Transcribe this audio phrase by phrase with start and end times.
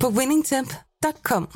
[0.00, 1.48] på winningtemp.com.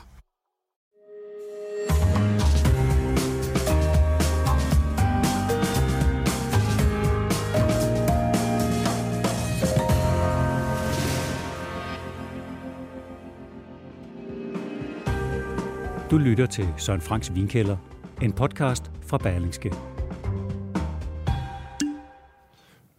[16.10, 17.76] Du lytter til Søren Franks Vinkælder,
[18.22, 19.74] en podcast fra Berlingske.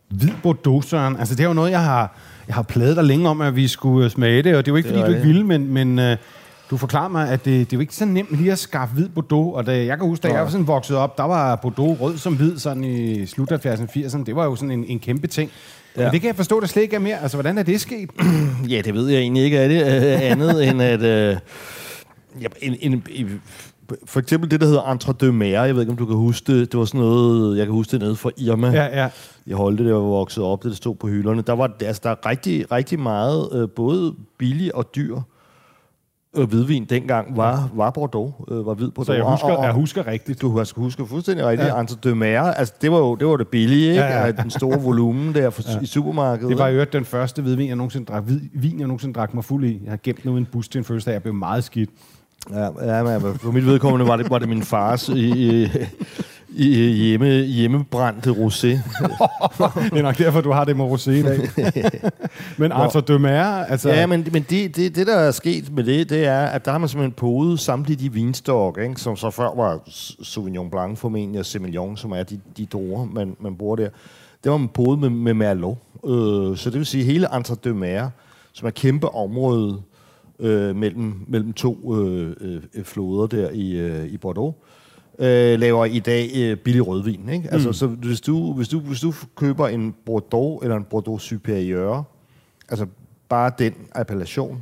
[0.08, 1.16] Hvid Bordeaux, Søren.
[1.18, 2.18] Altså, det er jo noget, jeg har,
[2.48, 4.76] jeg har pladet dig længe om, at vi skulle smage det, og det er jo
[4.76, 6.18] ikke, Det fordi er du ikke ville, men, men uh,
[6.72, 9.10] du forklarer mig, at det, det er jo ikke så nemt lige at skaffe hvid
[9.10, 12.00] Bordeaux, og da, jeg kan huske, da jeg var sådan vokset op, der var Bordeaux
[12.02, 14.24] rød som hvid, sådan i slut 70'erne, 80'erne.
[14.24, 15.52] Det var jo sådan en, en kæmpe ting.
[15.98, 16.04] Ja.
[16.04, 17.22] Men det kan jeg forstå, der slet ikke er mere.
[17.22, 18.10] Altså, hvordan er det sket?
[18.70, 21.02] Ja, det ved jeg egentlig ikke af det, øh, andet end at...
[21.02, 21.38] Øh,
[22.42, 23.42] ja, en, en, en,
[24.06, 25.52] for eksempel det, der hedder Entre deux Mers.
[25.52, 26.72] Jeg ved ikke, om du kan huske det.
[26.72, 28.68] Det var sådan noget, jeg kan huske det nede fra Irma.
[28.70, 29.10] ja, ja.
[29.48, 31.42] Jeg holdt det, der var vokset op, det stod på hylderne.
[31.42, 35.18] Der var altså, der er rigtig, rigtig meget, øh, både billig og dyr
[36.38, 39.06] øh, hvidvin dengang, var, var Bordeaux, øh, var hvid Bordeaux.
[39.08, 40.42] Så jeg husker, og- og- jeg husker rigtigt.
[40.42, 41.70] Du husker, husker fuldstændig rigtigt.
[41.70, 41.80] Ja.
[41.80, 44.02] Entre deux Mers, altså det var jo det, var det billige, ikke?
[44.02, 44.32] Ja, Ja.
[44.32, 45.80] Den store volumen der for, ja.
[45.82, 46.50] i supermarkedet.
[46.50, 49.44] Det var øvrigt den første hvidvin, jeg nogensinde drak, hvid, vin, jeg nogensinde drak mig
[49.46, 49.82] fuld i.
[49.84, 51.90] Jeg har gemt noget i en bus til en fødselsdag, jeg blev meget skidt.
[52.50, 55.68] Ja, ja men for mit vedkommende var det, var det min fars i, i,
[56.56, 58.68] i hjemme, hjemmebrændte rosé.
[58.68, 61.40] det er nok derfor, du har det med rosé i dag.
[62.58, 63.90] Men Arthur de Mer, altså...
[63.90, 66.72] Ja, men, men det, det, det, der er sket med det, det er, at der
[66.72, 69.80] har man simpelthen podet samtlige de vinstok, ikke, som så før var
[70.24, 73.90] Sauvignon Blanc formentlig og Semillon, som er de, de druer, man, man bruger der.
[74.44, 75.78] Det var man podet med, med Merlot.
[76.06, 77.28] Øh, så det vil sige, hele
[77.64, 78.10] deux Mers,
[78.54, 79.82] som er kæmpe område
[80.42, 82.36] øh, mellem, mellem to øh,
[82.76, 84.56] øh, floder der i, øh, i Bordeaux,
[85.20, 87.30] øh, laver i dag øh, billig rødvin.
[87.30, 87.50] Ikke?
[87.52, 87.74] Altså, Mm.
[87.74, 92.04] så hvis du, hvis, du, hvis du køber en Bordeaux eller en Bordeaux Supérieur,
[92.70, 92.86] altså
[93.30, 94.62] bare den appellation,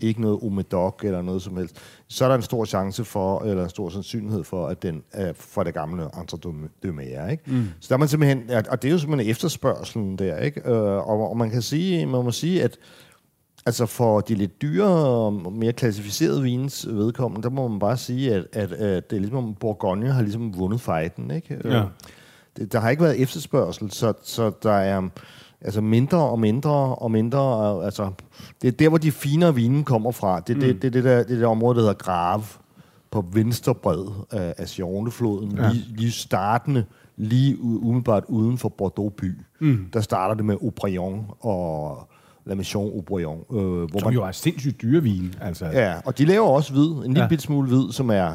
[0.00, 1.76] ikke noget Omedoc eller noget som helst,
[2.08, 5.32] så er der en stor chance for, eller en stor sandsynlighed for, at den er
[5.36, 6.38] fra det gamle Entre
[6.82, 7.42] deux Mers, ikke?
[7.46, 7.64] Mm.
[7.80, 10.60] Så der er man simpelthen, og det er jo simpelthen efterspørgselen der, ikke?
[10.70, 12.76] Øh, Og, og man kan sige, man må sige, at
[13.66, 18.34] Altså for de lidt dyre og mere klassificerede vins vedkommende, der må man bare sige,
[18.34, 21.30] at, at, at det er ligesom, om Bourgogne har ligesom vundet fighten.
[21.30, 21.58] Ikke?
[21.64, 21.78] Ja.
[21.80, 21.84] Øh,
[22.56, 25.08] Det, der har ikke været efterspørgsel, så, så der er
[25.60, 27.38] altså mindre og mindre og mindre.
[27.40, 28.10] og, Altså,
[28.62, 30.40] det er der, hvor de finere vine kommer fra.
[30.40, 30.60] Det er mm.
[30.60, 32.42] det, det, det, der, det der område, der hedder Grave,
[33.10, 35.62] på venstre bred af, af Sionefloden, Ja.
[35.64, 35.70] ja.
[35.72, 36.84] lige, lige startende,
[37.16, 39.38] lige umiddelbart uden for Bordeaux by.
[39.60, 39.86] Mm.
[39.92, 41.98] Der starter det med Aubryon og
[42.46, 43.38] La Mission Aubryon.
[43.52, 45.34] Øh, hvor Som jo er sindssygt dyre vin.
[45.40, 45.66] Altså.
[45.66, 47.28] Ja, og de laver også hvid, en lille Ja.
[47.30, 47.36] ja.
[47.36, 48.30] smule hvid, som er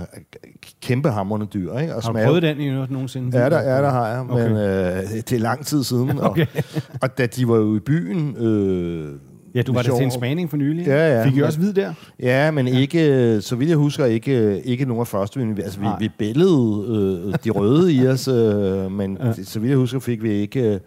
[0.81, 1.77] kæmpehammerende dyr.
[1.77, 1.95] Ikke?
[1.95, 3.39] Og Har du prøvet den i øvrigt nogensinde?
[3.39, 4.97] Ja, der, ja, der har jeg, men Okay.
[4.97, 6.19] øh, det er lang tid siden.
[6.21, 6.45] Okay.
[6.45, 8.35] Og, og da de var jo i byen...
[8.37, 9.07] Øh,
[9.55, 10.85] Ja, du var der til en smagning for nylig.
[10.87, 11.25] Ja, ja.
[11.25, 11.93] Fik I Men- også hvid der?
[12.19, 15.57] Ja, men ikke, så vidt jeg husker, ikke, ikke nogen af første vin.
[15.57, 15.99] Altså, vi, Nej.
[15.99, 16.85] vi billede
[17.27, 19.33] øh, de røde i os, øh, men ja.
[19.43, 20.79] så vidt jeg husker, fik vi ikke,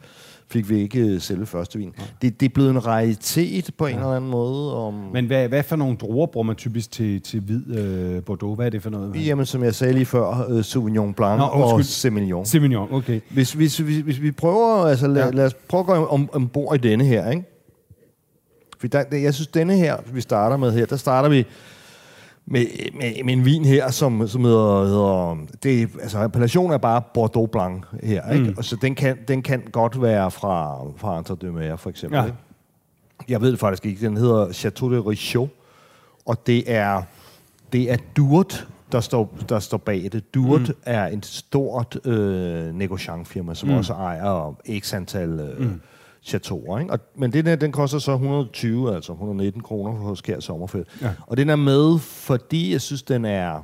[0.53, 1.93] fik vi ikke selve første vin.
[2.23, 4.77] Det, det er blevet en raritet på en eller anden måde.
[4.77, 8.57] Om, Men hvad, hvad for nogle druer bruger man typisk til, til hvid øh, Bordeaux?
[8.57, 9.27] Hvad er det for noget?
[9.27, 11.85] Jamen, som jeg sagde lige før, øh, Sauvignon Blanc Nå, og.
[11.85, 12.47] Semillon.
[12.47, 13.21] Semillon, okay.
[13.31, 15.25] Hvis, hvis, hvis, hvis vi prøver, altså lad, Ja.
[15.27, 15.31] ja.
[15.33, 17.45] lad os prøve at gå om, ombord i denne her, ikke?
[18.81, 21.47] For der- jeg synes, denne her, vi starter med her, der starter vi
[22.47, 27.03] med, med, med en vin her, som, som hedder, hedder det, altså appellationen er bare
[27.15, 28.45] Bordeaux Blanc her, ikke?
[28.45, 28.55] Mm.
[28.57, 32.19] Og så den kan, den kan godt være fra, fra Mers, for eksempel.
[32.19, 32.25] Ja.
[32.25, 32.37] Ikke?
[33.29, 34.07] Jeg ved det faktisk ikke.
[34.07, 35.49] Den hedder Chateau de Richaud,
[36.27, 37.03] og det er,
[37.73, 40.35] det er Durt, der står, der står bag det.
[40.35, 40.75] Durt mm.
[40.87, 43.75] er et stort øh, negociantfirma, som mm.
[43.75, 45.81] også ejer x antal øh, mm.
[46.25, 46.79] Chateauer.
[46.79, 46.93] Ikke?
[46.93, 50.85] Og, men den her, den koster så 120, altså 119 kroner hos Kjær Sommerfeld.
[51.03, 51.11] Ja.
[51.27, 53.63] Og den er med, fordi jeg synes, den er,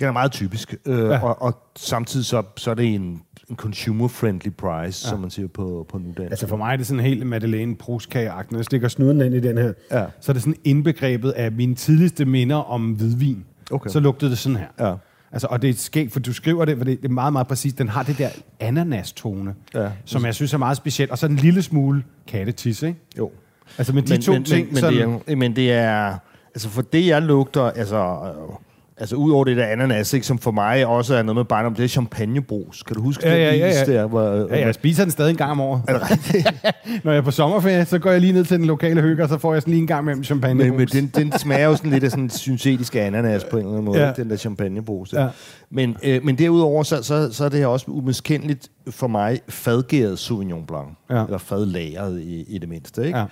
[0.00, 0.74] den er meget typisk.
[0.86, 1.22] Øh, Ja.
[1.24, 5.10] og, og samtidig så, så er det en, en consumer-friendly price, ja.
[5.10, 6.30] som man siger på, på nudansk.
[6.30, 9.40] Altså for mig er det sådan helt Madeleine proust Når jeg stikker snuden ind i
[9.40, 10.06] den her, Ja.
[10.20, 13.44] så er det sådan indbegrebet af mine tidligste minder om hvidvin.
[13.70, 13.90] Okay.
[13.90, 14.88] Så lugtede det sådan her.
[14.88, 14.94] Ja.
[15.32, 17.46] Altså, og det er skægt, for du skriver det, for det det er meget, meget
[17.46, 17.78] præcist.
[17.78, 18.28] Den har det der
[18.60, 19.88] ananas-tone, Ja.
[20.04, 21.10] som jeg synes er meget specielt.
[21.10, 22.98] Og så en lille smule kattetis, ikke?
[23.18, 23.30] Jo.
[23.78, 26.18] Altså med de men, to men, ting, men, men, sådan, det er, men det er...
[26.54, 27.96] Altså for det, jeg lugter, altså...
[27.96, 28.56] Øh,
[28.98, 31.74] altså ud over det der ananas, ikke, som for mig også er noget med barndom,
[31.74, 32.82] det er champagnebrus.
[32.82, 33.92] Kan du huske Ja, den ja, ja, ja.
[33.92, 34.06] der?
[34.06, 35.82] Hvor, Ja, jeg spiser den stadig en gang om året.
[35.88, 36.48] Er det rigtigt?
[37.04, 39.28] Når jeg er på sommerferie, så går jeg lige ned til den lokale hygge, og
[39.28, 40.54] så får jeg sådan lige en gang med champagne.
[40.64, 43.72] Men, men den, den smager jo sådan lidt af sådan syntetisk ananas på en eller
[43.72, 44.06] anden måde, Ja.
[44.06, 44.12] ja.
[44.12, 45.12] den der champagnebrus.
[45.12, 45.28] Ja.
[45.70, 50.18] Men, øh, men derudover, så, så, så er det her også umiskendeligt for mig fadgæret
[50.18, 50.88] Sauvignon Blanc.
[51.10, 51.24] Ja.
[51.24, 53.06] Eller fadlagret i, i det mindste.
[53.06, 53.18] Ikke?
[53.18, 53.24] Ja.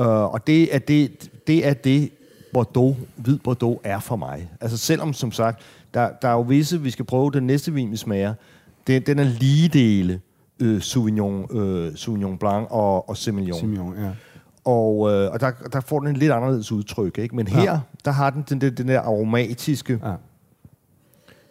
[0.00, 2.10] Uh, og det er det, det er det,
[2.52, 4.50] Bordeaux, hvid Bordeaux er for mig.
[4.60, 5.60] Altså selvom, som sagt,
[5.94, 8.34] der, der er jo visse, vi skal prøve den næste vin, vi smager,
[8.86, 10.20] det, den er lige dele
[10.60, 13.58] øh, Sauvignon, øh, Sauvignon Blanc og, og Semillon.
[13.60, 14.10] Simeon, ja.
[14.64, 17.36] Og, øh, og der, der får den en lidt anderledes udtryk, ikke?
[17.36, 17.78] Men her, Ja.
[18.04, 19.98] der har den den, der- den der aromatiske...
[20.04, 20.12] Ja.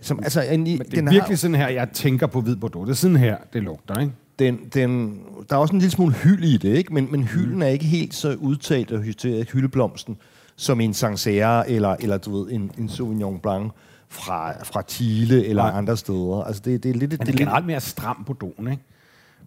[0.01, 2.86] Som, altså, en, Men det er den virkelig sådan her, jeg tænker på hvid Bordeaux.
[2.86, 4.13] Det er sådan her, det lugter, ikke?
[4.39, 5.19] den, den,
[5.50, 6.94] der er også en lille smule hyld i det, ikke?
[6.94, 10.18] Men, men hylden er ikke helt så udtalt og hysteri- hyldeblomsten,
[10.62, 13.72] som en Sancerre eller, eller du ved, en, en Sauvignon Blanc
[14.10, 15.78] fra, fra Chile eller Nej.
[15.78, 16.44] andre steder.
[16.44, 17.12] Altså, det, det er lidt...
[17.12, 18.84] Men det det er er generelt mere stram Bordeaux, ikke?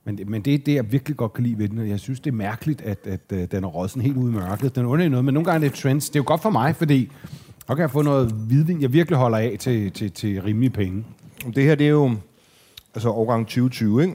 [0.05, 1.89] Men, men det er det, jeg virkelig godt kan lide ved den.
[1.89, 4.75] Jeg synes, det er mærkeligt, at, at, at den er sådan helt ude i mørket.
[4.75, 6.11] Den er underlig noget, men nogle gange er det trends.
[6.11, 7.11] Det er jo godt for mig, fordi
[7.67, 11.05] så kan jeg få noget hvidvin, jeg virkelig holder af til, til, til rimelige penge.
[11.55, 12.15] Det her, det er jo
[12.95, 14.15] altså årgang 2020, ikke?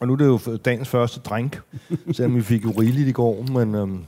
[0.00, 1.60] Og nu er det jo dagens første drink,
[2.12, 3.98] selvom vi fik jo rigeligt i går, men øhm,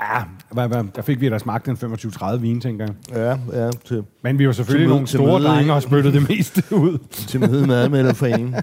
[0.00, 0.22] Ja,
[0.68, 3.38] hvad, der fik vi da smagt en 25-30 vin, tænker jeg.
[3.52, 6.28] ja, ja, til, Men vi var selvfølgelig møde- nogle store møde, drenge og spyttede det
[6.28, 6.98] meste ud.
[7.10, 8.54] til møde med Admelderforeningen.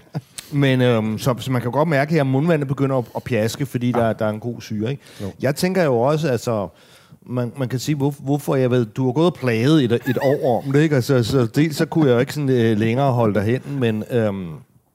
[0.52, 3.92] Men øhm, så, så man kan godt mærke, at mundvandet begynder at, at pjaske, fordi
[3.92, 4.90] der, der er en god syre.
[4.90, 5.02] Ikke?
[5.22, 5.32] Jo.
[5.42, 6.68] Jeg tænker jo også, altså,
[7.26, 10.18] man, man kan sige, hvor, hvorfor jeg ved, du har gået og plaget et, et
[10.22, 10.94] år om det, ikke?
[10.94, 14.04] Altså, så dels så kunne jeg jo ikke sådan, øh, længere holde dig hen, men...
[14.10, 14.48] Øhm,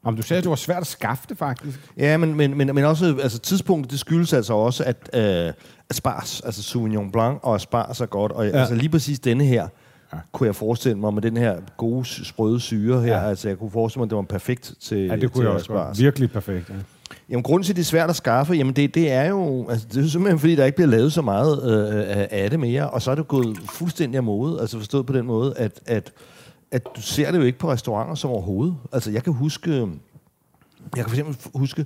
[0.03, 1.79] Om du sagde, at det var svært at skaffe det, faktisk.
[1.97, 5.09] Ja, men, men, men, men også altså, tidspunktet, det skyldes altså også, at
[5.47, 5.53] øh,
[5.89, 8.31] Aspars, altså Sauvignon Blanc og Aspars er godt.
[8.31, 8.51] Og ja.
[8.51, 9.67] altså lige præcis denne her,
[10.13, 10.17] ja.
[10.31, 13.17] kunne jeg forestille mig med den her gode, sprøde syre her.
[13.21, 13.29] Ja.
[13.29, 15.53] Altså jeg kunne forestille mig, at det var perfekt til Ja, det til kunne jeg
[15.53, 15.99] også godt.
[15.99, 16.69] Virkelig perfekt.
[16.69, 16.75] Ja.
[17.29, 19.87] Jamen grunden til, at det er svært at skaffe, jamen det, det er jo altså,
[19.93, 22.89] det er simpelthen, fordi der ikke bliver lavet så meget øh, af- af det mere.
[22.89, 24.61] Og så er det gået fuldstændig af mode.
[24.61, 26.11] Altså forstået på den måde, at, at,
[26.71, 28.75] at du ser det jo ikke på restauranter som overhovedet.
[28.91, 29.71] Altså jeg kan huske...
[29.71, 29.87] Jeg
[30.93, 31.85] kan for eksempel huske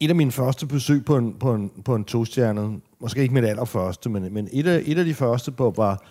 [0.00, 3.44] et af mine første besøg på en, på en, på en togstjerne, måske ikke mit
[3.44, 6.02] allerførste, men, men et, af, et af de første på, var,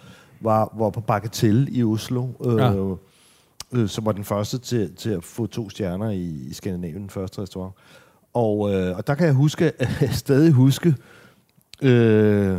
[0.41, 2.73] var, var på Bagatelle i Oslo, øh, Ja.
[3.73, 7.09] øh, som var den første til, til at få to stjerner i, i Skandinavien, den
[7.09, 7.73] første restaurant.
[8.33, 9.71] Og, øh, og der kan jeg huske,
[10.11, 10.95] stadig huske,
[11.81, 12.57] øh,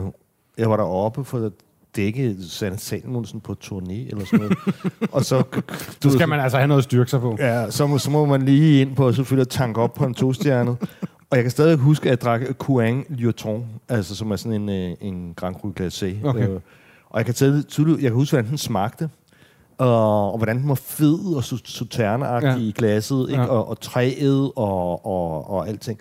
[0.59, 1.53] jeg var deroppe for at
[1.97, 4.59] dække Sanne Salmonsen på turné eller sådan noget.
[5.13, 5.43] og så,
[6.03, 7.37] Så skal man altså have noget at styrke sig på.
[7.39, 10.15] Ja, så må, så må man lige ind på selvfølgelig at tanke op på en
[10.15, 10.77] tostjerne.
[11.31, 14.69] Og jeg kan stadig huske, at jeg drak Coin Lyoton, altså som er sådan en,
[14.91, 16.27] øh, en Grand Cru Glacé.
[16.27, 16.49] Okay.
[16.49, 16.61] Øh,
[17.11, 17.35] og jeg kan
[17.69, 19.09] tydeligt, jeg kan huske, hvordan den smagte.
[19.79, 22.57] Og, og hvordan den var fed og sauterneagtig Ja.
[22.57, 23.43] i glasset, ikke?
[23.43, 23.49] Ja.
[23.49, 25.99] Og, og træet og, og, og alting.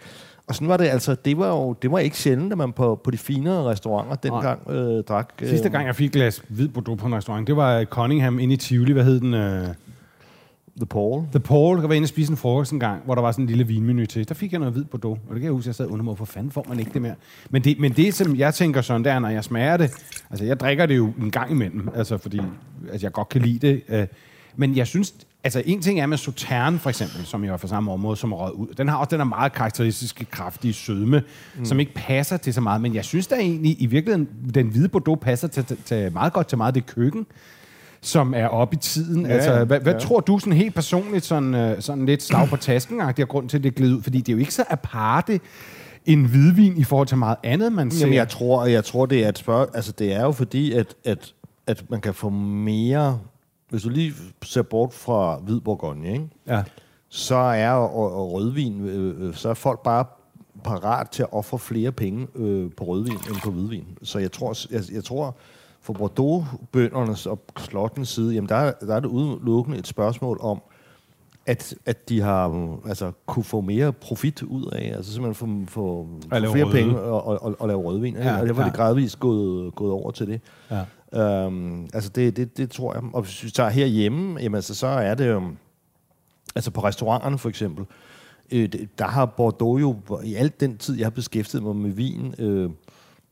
[0.47, 3.01] Og sådan var det altså, det var jo det var ikke sjældent, at man på,
[3.03, 5.33] på de finere restauranter dengang øh, drak...
[5.41, 8.39] Øh, Sidste gang, jeg fik et glas hvid Bordeaux på en restaurant, det var Cunningham
[8.39, 8.91] inde i Tivoli.
[8.91, 9.33] Hvad hed den?
[9.33, 9.68] Uh,
[10.77, 11.24] The Paul.
[11.31, 11.79] The Paul.
[11.79, 13.68] Jeg var inde og spise en frokost en gang, hvor der var sådan en lille
[13.68, 14.27] vinmenu til.
[14.29, 15.19] Der fik jeg noget hvid Bordeaux.
[15.27, 17.01] Og det kan jeg huske, jeg sad under mig, hvor fanden får man ikke det
[17.01, 17.15] mere?
[17.50, 19.91] Men det, men det, som jeg tænker sådan, det er, når jeg smager det...
[20.29, 22.42] Altså, jeg drikker det jo en gang imellem, altså, fordi
[22.92, 23.83] altså, jeg godt kan lide det.
[23.90, 24.07] øh,
[24.56, 25.13] Men jeg synes,
[25.44, 28.33] altså en ting er med Sautern for eksempel, som jeg var fra samme område, som
[28.33, 28.68] røget ud.
[28.78, 31.23] Den har også den er meget karakteristiske, kraftige sødme,
[31.57, 31.66] mm.
[31.66, 32.81] som ikke passer til så meget.
[32.81, 36.33] Men jeg synes da egentlig, i virkeligheden, den hvide Bordeaux passer til, til, til meget
[36.33, 37.25] godt til meget det køkken
[38.01, 39.25] som er oppe i tiden.
[39.25, 39.99] Ja, altså, hvad, hvad ja.
[39.99, 43.57] tror du sådan helt personligt, sådan, øh, sådan lidt slag på tasken af grund til,
[43.57, 44.01] at det er glidet ud?
[44.01, 45.39] Fordi det er jo ikke så aparte
[46.06, 47.99] en hvidvin i forhold til meget andet, man ser.
[47.99, 49.68] Jamen, jeg tror, jeg tror det er et spørg...
[49.73, 51.33] Altså, det er jo fordi, at, at,
[51.68, 53.19] at man kan få mere...
[53.69, 54.13] Hvis du lige
[54.44, 56.27] ser bort fra hvid bourgogne, ikke?
[56.47, 56.63] Ja.
[57.09, 60.06] så er og, og rødvin, øh, øh, så er folk bare
[60.63, 63.85] parat til at ofre flere penge øh, på rødvin end på hvidvin.
[64.04, 65.35] Så jeg tror, jeg, jeg tror
[65.87, 70.61] for Bordeaux-bøndernes og slottenes side, jamen der, er- der er det udelukkende et spørgsmål om,
[71.45, 76.07] at, at de har altså, kunne få mere profit ud af, altså simpelthen få, få,
[76.21, 76.73] få flere røde.
[76.73, 78.15] penge og, og, og, og lave rødvin.
[78.15, 78.69] Ja, Ja, og derfor er ja.
[78.69, 80.41] det gradvist gået, gået over til det.
[80.71, 80.83] Ja.
[81.45, 83.03] Øhm, altså det, det, det tror jeg.
[83.13, 85.41] Og hvis vi tager herhjemme, jamen altså, så er det jo...
[86.56, 87.85] Altså på restauranterne for eksempel,
[88.51, 92.35] øh, der har Bordeaux jo i alt den tid, jeg har beskæftiget mig med vin,
[92.39, 92.69] øh,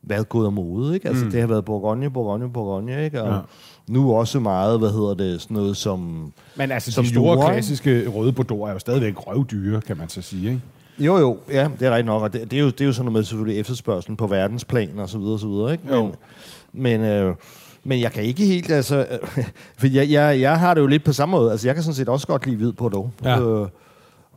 [0.08, 0.94] været gået af mode.
[0.94, 1.08] Ikke?
[1.08, 1.32] Altså, mm.
[1.32, 3.06] Det har været Bourgogne, Bourgogne, Bourgogne.
[3.06, 3.24] Ikke?
[3.24, 3.40] Og Ja.
[3.88, 6.32] nu også meget, hvad hedder det, sådan noget som...
[6.56, 10.10] Men altså, Som de store jura, klassiske røde Bordeaux er jo stadigvæk røvdyre, kan man
[10.10, 10.62] så sige, ikke?
[11.00, 12.94] Jo, jo, ja, det er rigtigt nok, og det, det, er, jo, det er jo
[12.94, 15.96] sådan noget med selvfølgelig efterspørgselen på verdensplan og så videre, og så videre, ikke?
[15.96, 16.04] Jo.
[16.04, 17.36] Men, men, øh,
[17.84, 19.06] Men jeg kan ikke helt, altså...
[19.80, 21.52] For jeg, jeg, jeg har det jo lidt på samme måde.
[21.52, 23.12] Altså, jeg kan sådan set også godt lide hvid på dog.
[23.24, 23.42] Ja.
[23.42, 23.68] Øh,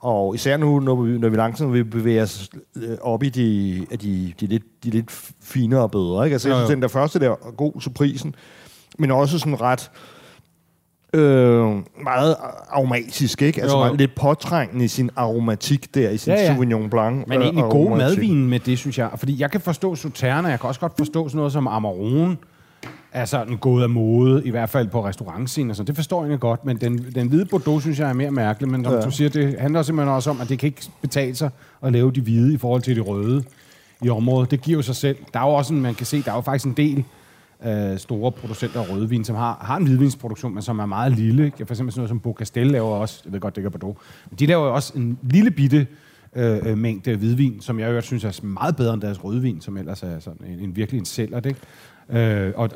[0.01, 3.87] og især nu, når vi, når vi langsomt vil bevæge os øh, op i de,
[4.03, 6.25] de, de, lidt, de lidt finere og bedre.
[6.25, 6.35] Ikke?
[6.35, 6.75] Altså, jeg Jo, synes, jo.
[6.75, 8.35] den der første der er god til prisen,
[8.99, 9.91] men også sådan ret
[11.15, 11.67] øh,
[12.03, 12.37] meget
[12.71, 13.63] aromatisk, ikke?
[13.63, 13.87] Altså Jo, jo.
[13.87, 16.47] meget, lidt påtrængende i sin aromatik der, i sin Ja, ja.
[16.47, 17.25] Sauvignon Blanc.
[17.29, 19.11] Men øh, egentlig god madvin med det, synes jeg.
[19.17, 22.37] Fordi jeg kan forstå Sauternes, og jeg kan også godt forstå sådan noget som Amarone,
[23.21, 25.87] er sådan gået af mode, i hvert fald på restaurantscenen sådan.
[25.87, 28.71] Det forstår jeg godt, men den, den hvide Bordeaux, synes jeg er mere mærkelig.
[28.71, 29.01] Men som ja.
[29.01, 31.51] Du siger, det handler simpelthen også om, at det kan ikke betale sig
[31.83, 33.45] at lave de hvide i forhold til de røde
[34.03, 34.51] i området.
[34.51, 35.17] Det giver jo sig selv.
[35.35, 37.05] Der er jo også en, man kan se, der er jo faktisk en del
[37.67, 41.53] øh, store producenter af rødvin, som har, har en hvidvinsproduktion, men som er meget lille.
[41.57, 43.99] For eksempel sådan noget som Bocastel laver også, jeg ved godt, det ikke er Bordeaux,
[44.31, 45.87] men de laver jo også en lille bitte
[46.37, 49.77] øh, øh, mængde hvidvin, som jeg jo synes er meget bedre end deres rødvin, som
[49.77, 51.61] ellers er sådan en, en virkelig en sælger, ikke?
[52.11, 52.71] Øh, og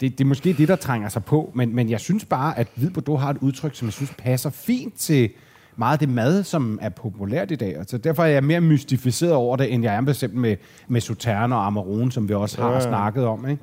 [0.00, 2.68] det, det er måske det, der trænger sig på, men, men jeg synes bare, at
[2.74, 5.30] hvid Bordeaux har et udtryk, som jeg synes passer fint til
[5.76, 7.76] meget af det mad, som er populært i dag.
[7.86, 10.56] Så derfor er jeg mere mystificeret over det, end jeg er bestemt med,
[10.88, 13.48] med Sauternes og Amarone, som vi også har Ja, snakket om.
[13.48, 13.62] Ikke?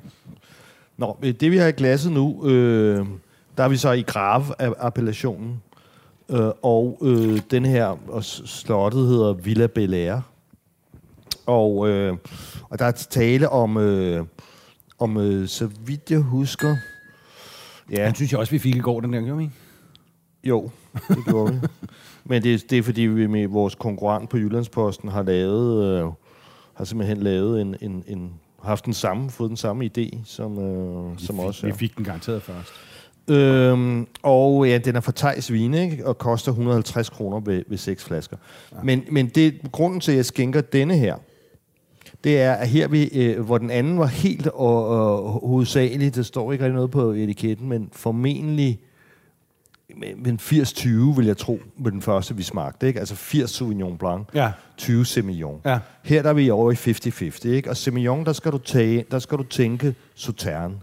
[0.96, 3.06] Nå, det vi har i glasset nu, øh,
[3.56, 5.62] der er vi så i Grave-appellationen.
[6.30, 10.20] Øh, og øh, den her og slottet hedder Villa Bel Air.
[11.46, 12.16] Og, øh,
[12.70, 14.24] og der er tale om, øh,
[14.98, 16.76] om øh, så vidt jeg husker...
[17.90, 19.50] Ja, Den synes jeg også, vi fik i går, den der, gjorde vi?
[20.46, 20.70] jo,
[21.08, 21.58] det gjorde vi.
[22.28, 26.08] Men det, det er fordi, vi med vores konkurrent på Jyllandsposten har lavet, øh,
[26.74, 31.18] har simpelthen lavet en, en, en haft den samme, fået den samme idé, som, øh,
[31.18, 32.72] som vi, også Vi fik den garanteret først.
[33.28, 36.06] Øhm, og ja, den er fra Thijs Vine, ikke?
[36.06, 38.36] og koster 150 kroner ved, ved seks flasker.
[38.72, 38.76] Ja.
[38.82, 41.16] Men, men det, grunden til, at jeg skænker denne her,
[42.26, 46.22] det er, at her, vi, øh, hvor den anden var helt og, og hovedsageligt, der
[46.22, 48.80] står ikke rigtig noget på etiketten, men formentlig
[49.96, 52.86] men- men 80-20, vil jeg tro, med den første, vi smagte.
[52.86, 52.98] Ikke?
[53.00, 54.52] Altså 80 Sauvignon Blanc, Ja.
[54.76, 55.60] 20 Semillon.
[55.64, 55.78] Ja.
[56.04, 57.70] Her der er vi over i 50-50, ikke?
[57.70, 60.74] Og Semillon, der skal du, tage, der skal du tænke Sauterne.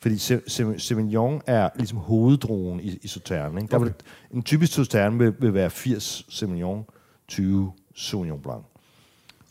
[0.00, 3.60] Fordi Se- Se- Semillon er ligesom hoveddruen i, i Sauterne.
[3.60, 3.70] Ikke?
[3.70, 3.84] Der Okay.
[3.86, 3.94] vil,
[4.34, 6.84] en typisk Sauterne vil, vil være 80 Semillon,
[7.28, 8.62] 20 Sauvignon Blanc.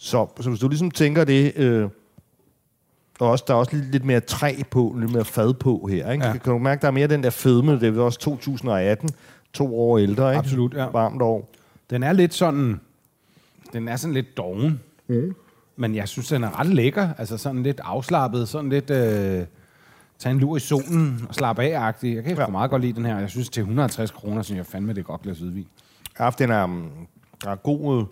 [0.01, 1.89] Så, så hvis du ligesom tænker det, øh,
[3.19, 6.11] og også, der er også lidt, lidt mere træ på, lidt mere fad på her.
[6.11, 6.25] Ikke?
[6.25, 6.31] Ja.
[6.31, 9.09] Kan du mærke, der er mere den der fedme, det er også 2018,
[9.53, 10.31] to år ældre.
[10.31, 10.39] Ikke?
[10.39, 10.85] Absolut, ja.
[10.85, 11.49] Varmt år.
[11.89, 12.79] Den er lidt sådan...
[13.73, 14.79] Den er sådan lidt doven.
[15.07, 15.35] Mm.
[15.75, 17.09] Men jeg synes, den er ret lækker.
[17.17, 18.47] Altså sådan lidt afslappet.
[18.47, 18.89] Sådan lidt...
[18.89, 19.45] Øh,
[20.19, 22.15] tage en lur i solen og slappe af-agtig.
[22.15, 22.41] Jeg kan ja.
[22.41, 22.47] Ja.
[22.47, 23.19] meget godt lide den her.
[23.19, 25.67] Jeg synes, til 150 kroner, synes jeg fandme, det er godt glas hvidvin.
[26.19, 26.89] Ja, den er, um,
[27.43, 28.05] der er god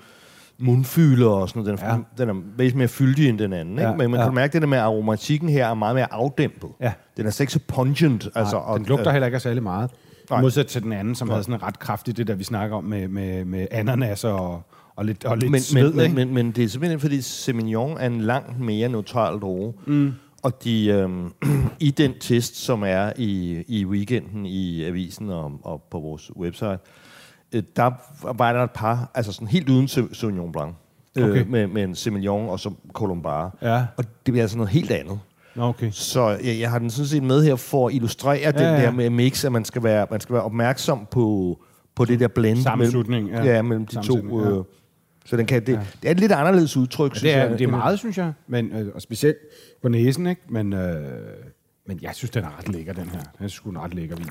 [0.60, 1.80] øh, mundfylde og sådan noget.
[1.80, 1.96] Den er, Ja.
[1.96, 2.24] ja.
[2.24, 3.74] den er væsentligt mere fyldig end den anden.
[3.78, 3.90] Ikke?
[3.90, 4.26] Ja, Men man ja.
[4.26, 6.70] kan mærke, at det der med aromatikken her er meget mere afdæmpet.
[6.82, 6.94] Ja.
[7.18, 8.28] Den er ikke så pungent.
[8.36, 9.92] Altså, Nej, den lugter heller ikke af særlig meget.
[10.30, 10.42] Nej.
[10.42, 13.08] Modsat til den anden, som havde sådan ret kraftigt, det der vi snakker om med,
[13.08, 14.62] med, med ananas og,
[14.96, 16.16] og lidt, og lidt men, sved, men, men, ikke?
[16.16, 19.74] men, men det er simpelthen, fordi Semillon er en langt mere neutral droge.
[19.88, 20.14] Mm.
[20.44, 21.34] Og de, øhm,
[21.80, 26.78] i den test, som er i, i weekenden i avisen og, og på vores website,
[27.56, 27.92] øh, der
[28.34, 30.74] var der et par, altså sådan helt uden Sau- Sauvignon Blanc.
[31.18, 31.42] Okay.
[31.42, 33.52] Øh, med, med en Semillon og så Colombare.
[33.62, 33.86] Ja.
[33.98, 35.20] Og det bliver altså noget helt andet.
[35.58, 35.92] Okay.
[35.92, 38.82] Så jeg, jeg har den sådan set med her for at illustrere ja, den ja.
[38.82, 41.58] der med mix, at man skal være, man skal være opmærksom på,
[41.96, 42.58] på det der blend.
[42.58, 43.56] Sammenslutning, mellem, ja.
[43.56, 43.62] ja.
[43.62, 44.02] mellem de to.
[44.02, 44.58] Sammensætning, ja.
[44.58, 44.64] Øh,
[45.26, 45.80] så den kan, det, ja.
[46.02, 47.60] det er et lidt anderledes udtryk, Ja, synes det, er, jeg.
[47.60, 48.34] det er meget, synes jeg.
[48.48, 49.38] Men, øh, og specielt
[49.82, 50.42] på næsen, ikke?
[50.50, 51.12] Men, øh,
[51.88, 53.20] men jeg synes, den er ret lækker, den her.
[53.38, 54.28] Den er sgu en ret lækker vin.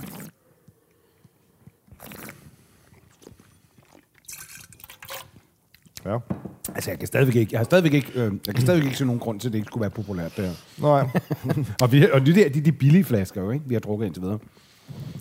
[6.06, 6.18] Ja.
[6.74, 9.04] Altså, jeg kan stadigvæk ikke, jeg har stadigvæk ikke, øh, jeg kan stadigvæk ikke se
[9.04, 10.54] nogen grund til, at det ikke skulle være populært, det her.
[10.82, 11.08] Nej.
[11.82, 13.64] Og, vi, og det der, de, de billige flasker jo, ikke?
[13.68, 14.38] Vi har drukket indtil videre.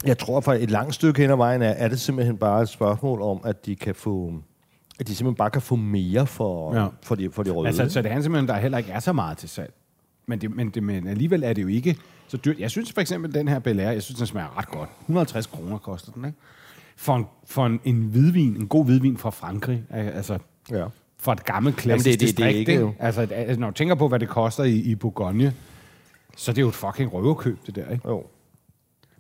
[0.05, 2.69] Jeg tror, for et langt stykke hen ad vejen er, er det simpelthen bare et
[2.69, 4.33] spørgsmål om, at de kan få
[4.99, 6.87] at de simpelthen bare kan få mere for, Ja.
[7.03, 7.67] for, de, for de røde.
[7.67, 9.73] Altså, så det handler simpelthen, der heller ikke er så meget til salg.
[10.27, 12.59] Men, det, men, det, men alligevel er det jo ikke så dyrt.
[12.59, 14.89] Jeg synes for eksempel, den her Bel Air, jeg synes, den smager ret godt.
[15.01, 16.37] 150 kroner koster den, ikke?
[16.97, 20.37] For en, for en, en hvidvin, en god hvidvin fra Frankrig, altså
[20.71, 20.85] ja.
[21.19, 22.93] for et gammelt Jamen, klassisk det- det- det er distrikt, ikke ikke, jo.
[22.99, 25.53] Altså, altså, når du tænker på, hvad det koster i, i Bourgogne,
[26.37, 28.07] så det er jo et fucking røverkøb, det der, ikke?
[28.09, 28.23] Jo.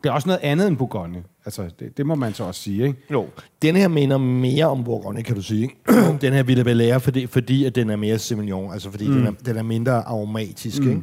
[0.03, 1.23] Det er også noget andet end Bourgogne.
[1.45, 2.99] Altså, det, det må man så også sige, ikke?
[3.11, 3.27] Jo.
[3.61, 5.61] Den her minder mere om Bourgogne, kan du sige.
[5.61, 5.75] Ikke?
[6.21, 8.73] den her ville vel lære, fordi, fordi at den er mere Semillon.
[8.73, 9.13] Altså fordi mm.
[9.13, 10.81] den, er, den er mindre aromatisk.
[10.81, 10.89] Mm.
[10.89, 11.01] Ikke?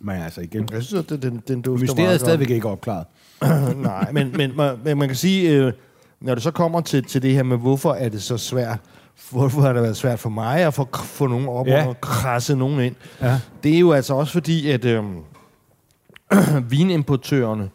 [0.00, 3.06] Men altså igen, Jeg synes, at den, den, den dufter mysteriet er stadigvæk ikke opklaret.
[3.40, 3.78] godt.
[3.82, 5.72] Nej, men, men, man, men man kan sige, øh,
[6.22, 8.78] når det så kommer til, til det her med, hvorfor er det så svært,
[9.30, 11.78] hvorfor har det været svært for mig at få, få nogen op Ja.
[11.80, 11.86] ja.
[11.86, 13.38] og krasse nogen ind, Ja.
[13.62, 14.84] det er jo altså også fordi, at...
[14.84, 15.04] Øh,
[16.70, 17.70] vinimportørerne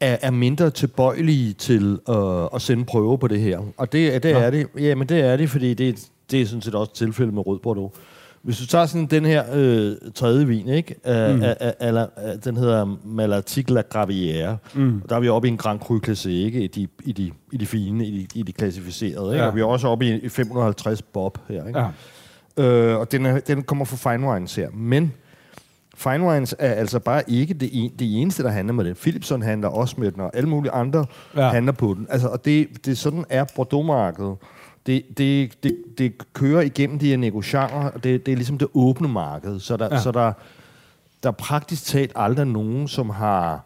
[0.00, 3.58] er, er mindre tilbøjelige til øh, at sende prøver på det her.
[3.76, 4.66] Og det, det er det.
[4.78, 7.58] Ja, men det er det, fordi det, det er sådan set også tilfældet med Rød
[7.58, 7.92] Bordeaux.
[8.42, 10.94] Hvis du tager sådan den her øh, tredje vin, ikke?
[11.04, 11.42] Uh, mm.
[11.42, 14.56] a, a, a, a, den hedder Malatic La Gravière.
[14.74, 15.00] Mm.
[15.04, 16.60] Og der er vi oppe i en Grand Cru Classé, ikke?
[16.62, 19.32] I de, i de, i de fine, i de, i de klassificerede.
[19.32, 19.42] Ikke?
[19.42, 19.50] Ja.
[19.50, 21.66] Og vi er også oppe i, i 550 Bob her.
[21.66, 21.78] Ikke?
[21.78, 21.88] Ja.
[22.64, 24.68] Øh, og den, er, den kommer fra Fine Wines her.
[24.74, 25.12] Men
[25.96, 28.94] Fine Wines er altså bare ikke det, en, det eneste, der handler med den.
[28.94, 31.06] Philipson handler også med den, og alle mulige andre
[31.36, 31.48] ja.
[31.48, 32.06] handler på den.
[32.10, 34.36] Altså, og det, det sådan er Bordeaux-markedet.
[34.86, 38.68] Det, det, det, det kører igennem de her negociationer, og det, det er ligesom det
[38.74, 39.60] åbne marked.
[39.60, 40.00] Så der, Ja.
[40.00, 40.32] så der,
[41.22, 43.64] der er praktisk talt aldrig nogen, som har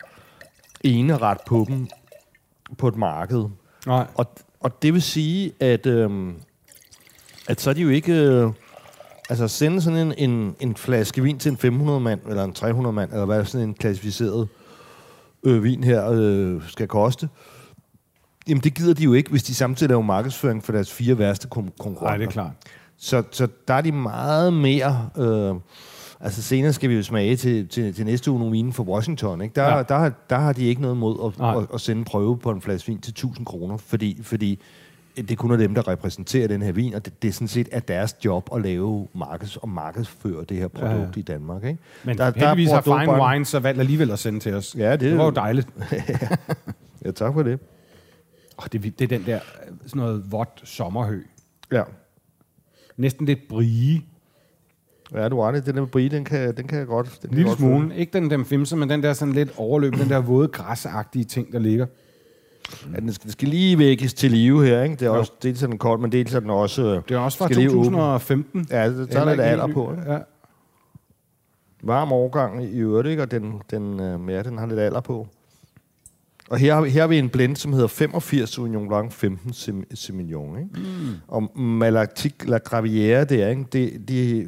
[0.85, 1.87] ene ret på dem
[2.79, 3.45] på et marked.
[3.87, 4.07] Nej.
[4.15, 4.27] Og,
[4.61, 6.35] og det vil sige, at, øhm,
[7.49, 8.13] at så er de jo ikke...
[8.13, 8.51] Øh,
[9.31, 12.93] altså sende sådan en, en, en flaske vin til en 500 mand, eller en 300
[12.93, 14.49] mand, eller hvad sådan en klassificeret
[15.43, 17.29] øh, vin her øh, skal koste.
[18.49, 21.49] Jamen det gider de jo ikke, hvis de samtidig laver markedsføring for deres fire værste
[21.55, 22.03] kon- konkurrenter.
[22.09, 22.51] Nej, det er klart.
[22.99, 25.09] Så, så der er de meget mere...
[25.19, 25.55] Øh,
[26.21, 29.41] altså senere skal vi jo smage til, til, til næste uge nogle vine fra Washington.
[29.43, 29.55] Ikke?
[29.55, 29.83] Der, Ja.
[29.83, 31.51] der, har, der har de ikke noget mod Nej.
[31.57, 34.61] at, at, at sende en prøve på en flaske vin til 1000 kroner, fordi, fordi
[35.17, 37.69] det kun er dem, der repræsenterer den her vin, og det, det er sådan set
[37.73, 41.65] er deres job at lave markeds og markedsføre det her produkt Ja, i Danmark.
[41.65, 41.79] Ikke?
[42.05, 44.55] Men Der- der, der er heldigvis har Fine Wines så valgt alligevel at sende til
[44.55, 44.75] os.
[44.79, 45.69] Ja, det- det var jo dejligt.
[47.05, 47.59] Ja, tak for det.
[48.59, 51.23] Oh, det, er det er den der øh, sådan noget vådt sommerhø.
[51.73, 51.83] Ja.
[52.97, 54.03] Næsten lidt brie.
[55.15, 55.67] Ja, du har det.
[55.67, 57.07] Den der brie, den kan, den kan jeg godt.
[57.07, 57.97] Den kan En lille jeg godt smule.
[57.97, 61.53] Ikke den dem femser, men den der sådan lidt overløb, den der våde græsagtige ting,
[61.53, 61.87] der ligger.
[62.95, 64.97] Ja, den skal, den skal lige vækkes til live her, ikke?
[64.97, 66.83] Det er også dels er den kold, men dels er den også...
[66.83, 67.85] øh, Det er også fra skal lige åbne.
[67.85, 68.67] 2015.
[68.71, 69.93] Ja, det tager Heller lidt alder på.
[69.93, 70.13] Ikke?
[70.13, 70.19] Ja.
[71.83, 73.23] Varm overgang i øvrigt, ikke?
[73.23, 75.29] Og den, den, øh, ja, den har lidt alder på.
[76.51, 79.51] Og her, har vi- her har vi en blend, som hedder 85 Sauvignon Blanc, 15
[79.53, 80.59] Sem- Semillon.
[80.59, 80.71] Ikke?
[80.75, 81.15] Mm.
[81.29, 83.65] Og Malatic La Gravière der, ikke?
[83.73, 84.47] De, de,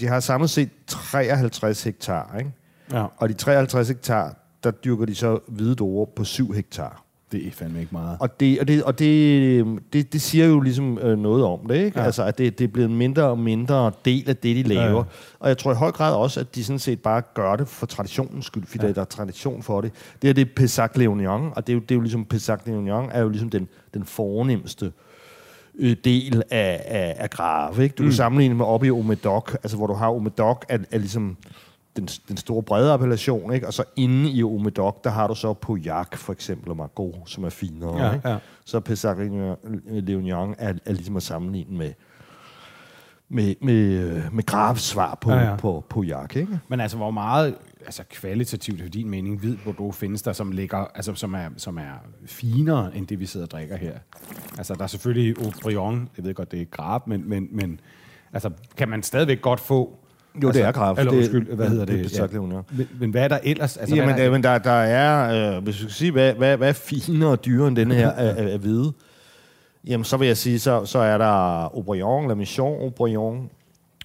[0.00, 2.36] de har samlet set 53 hektar.
[2.38, 2.50] Ikke?
[2.92, 3.06] ja.
[3.16, 7.04] Og de 53 hektar, der dyrker de så hvide druer på 7 hektar.
[7.32, 8.16] Det er fandme ikke meget.
[8.20, 11.74] Og det, og det, og det, det, det siger jo ligesom øh, noget om det,
[11.84, 11.98] ikke?
[12.00, 12.04] Ja.
[12.04, 14.96] Altså, at det, det er blevet mindre og mindre del af det, de laver.
[14.98, 15.02] Ja.
[15.40, 17.86] Og jeg tror i høj grad også, at de sådan set bare gør det for
[17.86, 18.92] traditionens skyld, fordi Ja.
[18.92, 19.92] der er tradition for det.
[20.22, 22.58] Det her, det er Pessac Léognan, og det er jo, det er jo ligesom, Pessac
[22.66, 24.92] Léognan er jo ligesom den, den fornemmeste
[25.78, 27.82] øh, del af, af, af grave.
[27.82, 27.94] Ikke?
[27.94, 31.36] Du kan sammenligne med oppe i Omedoc, altså hvor du har Omedoc er, er ligesom
[32.00, 33.66] den, den store brede appellation, ikke?
[33.66, 37.44] og så inde i Omedoc, der har du så Pauillac for eksempel, og Margaux, som
[37.44, 38.06] er finere.
[38.06, 38.28] Ja, ikke?
[38.28, 38.36] ja.
[38.64, 39.16] Så Pessac
[39.86, 41.92] Léognan er, er ligesom at sammenligne med
[43.32, 46.58] med, med, med Grafs svar på, Ja, ja, på, på Jak, ikke?
[46.68, 47.54] Men altså, hvor meget
[47.86, 51.78] altså, kvalitativt, efter din mening, hvid Bordeaux findes der, som, ligger, altså, som, er, som
[51.78, 51.92] er
[52.26, 53.98] finere, end det, vi sidder og drikker her?
[54.58, 57.80] Altså, der er selvfølgelig Aubryon, jeg ved godt, det er grab, men, men, men
[58.32, 59.99] altså, kan man stadigvæk godt få...
[60.42, 60.98] Jo, altså, det er Graf.
[60.98, 62.02] Eller Det- undskyld, hvad det- hedder det det?
[62.02, 62.62] Pessac Léognan.
[62.76, 63.76] Men, men hvad er der ellers?
[63.76, 66.34] Altså, Jamen, hvad er der, men der, der er, øh, hvis vi skal sige, hvad,
[66.34, 68.92] hvad, hvad er finere og dyrere end denne her af, af hvide,
[69.86, 73.50] jamen så vil jeg sige, så, så er der Aubryon, La Mission Aubryon,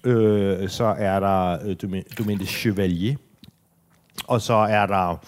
[0.04, 1.76] øh, så er der øh,
[2.18, 3.14] Domaine, de Chevalier,
[4.26, 5.20] og så er der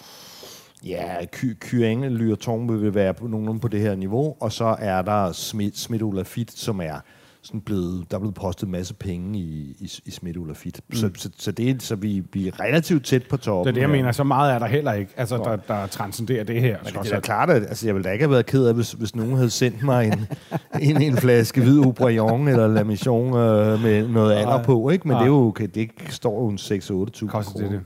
[0.85, 5.01] ja, Ky- Kyenge, Lyrton vil være på nogenlunde på det her niveau, og så er
[5.01, 6.95] der Smid, Smid Olafit, som er
[7.41, 10.81] sådan blevet, der er blevet postet en masse penge i, i, i Smid Olafit.
[10.89, 10.95] Mm.
[10.95, 13.67] Så, så, så, det er, så vi, vi er relativt tæt på det toppen.
[13.67, 13.95] er det, jeg her.
[13.95, 14.11] mener.
[14.11, 16.77] Så meget er der heller ikke, altså, der, der transcenderer det her.
[16.83, 17.23] Men det er alt.
[17.23, 19.49] klart, at altså, jeg ville da ikke have været ked af, hvis, hvis nogen havde
[19.49, 20.27] sendt mig en,
[20.95, 25.07] en, en flaske hvid Aubryon eller La Mission øh, med noget alder på, ikke?
[25.07, 25.23] Men Nej.
[25.23, 27.81] det, er jo, okay, det står jo en 6-8 tusind Koster det det?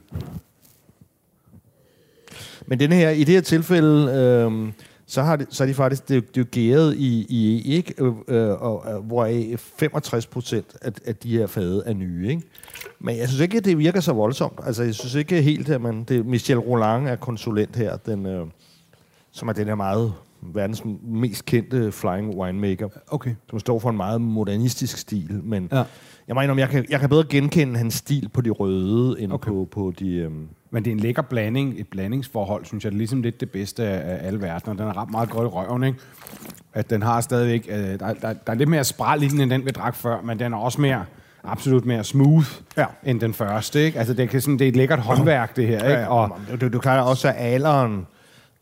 [2.68, 4.72] Men den her, i det her tilfælde, øh,
[5.06, 7.26] så, har de, så er de faktisk det, er jo- det er jo gæret i,
[7.30, 7.94] i ikke?
[8.04, 12.30] Øh, øh, og, øh, hvor 65 procent af, af de her fade er nye.
[12.30, 12.42] Ikke?
[13.00, 14.60] Men jeg synes ikke, at det virker så voldsomt.
[14.66, 16.04] Altså, jeg synes ikke helt, at man...
[16.04, 18.46] Det, Michel Roland er konsulent her, den, øh,
[19.32, 20.14] som er den her meget
[20.54, 23.36] verdens mest kendte flying winemaker, Okay.
[23.50, 25.40] som står for en meget modernistisk stil.
[25.44, 25.84] Men Ja.
[26.28, 29.48] jeg mener, jeg kan, jeg kan bedre genkende hans stil på de røde, end Okay.
[29.52, 30.16] på, på de...
[30.16, 30.32] Øh,
[30.72, 32.92] Men det er en lækker blanding, et blandingsforhold, synes jeg.
[32.92, 34.74] Det er ligesom lidt det bedste af, alle verdener.
[34.76, 36.00] Den er ret meget godt i røven, ikke?
[36.74, 37.68] At den har stadigvæk...
[37.70, 40.22] Øh, der, der, der er lidt mere spral i den, end den vi drak før,
[40.22, 41.06] men den er også mere
[41.44, 42.86] absolut mere smooth Ja.
[43.04, 44.00] end den første, ikke?
[44.00, 46.00] Altså, det, kan sådan, det er et lækkert håndværk, det her, ikke?
[46.02, 48.08] Ja, Og, og det, det, det er klart også, at alderen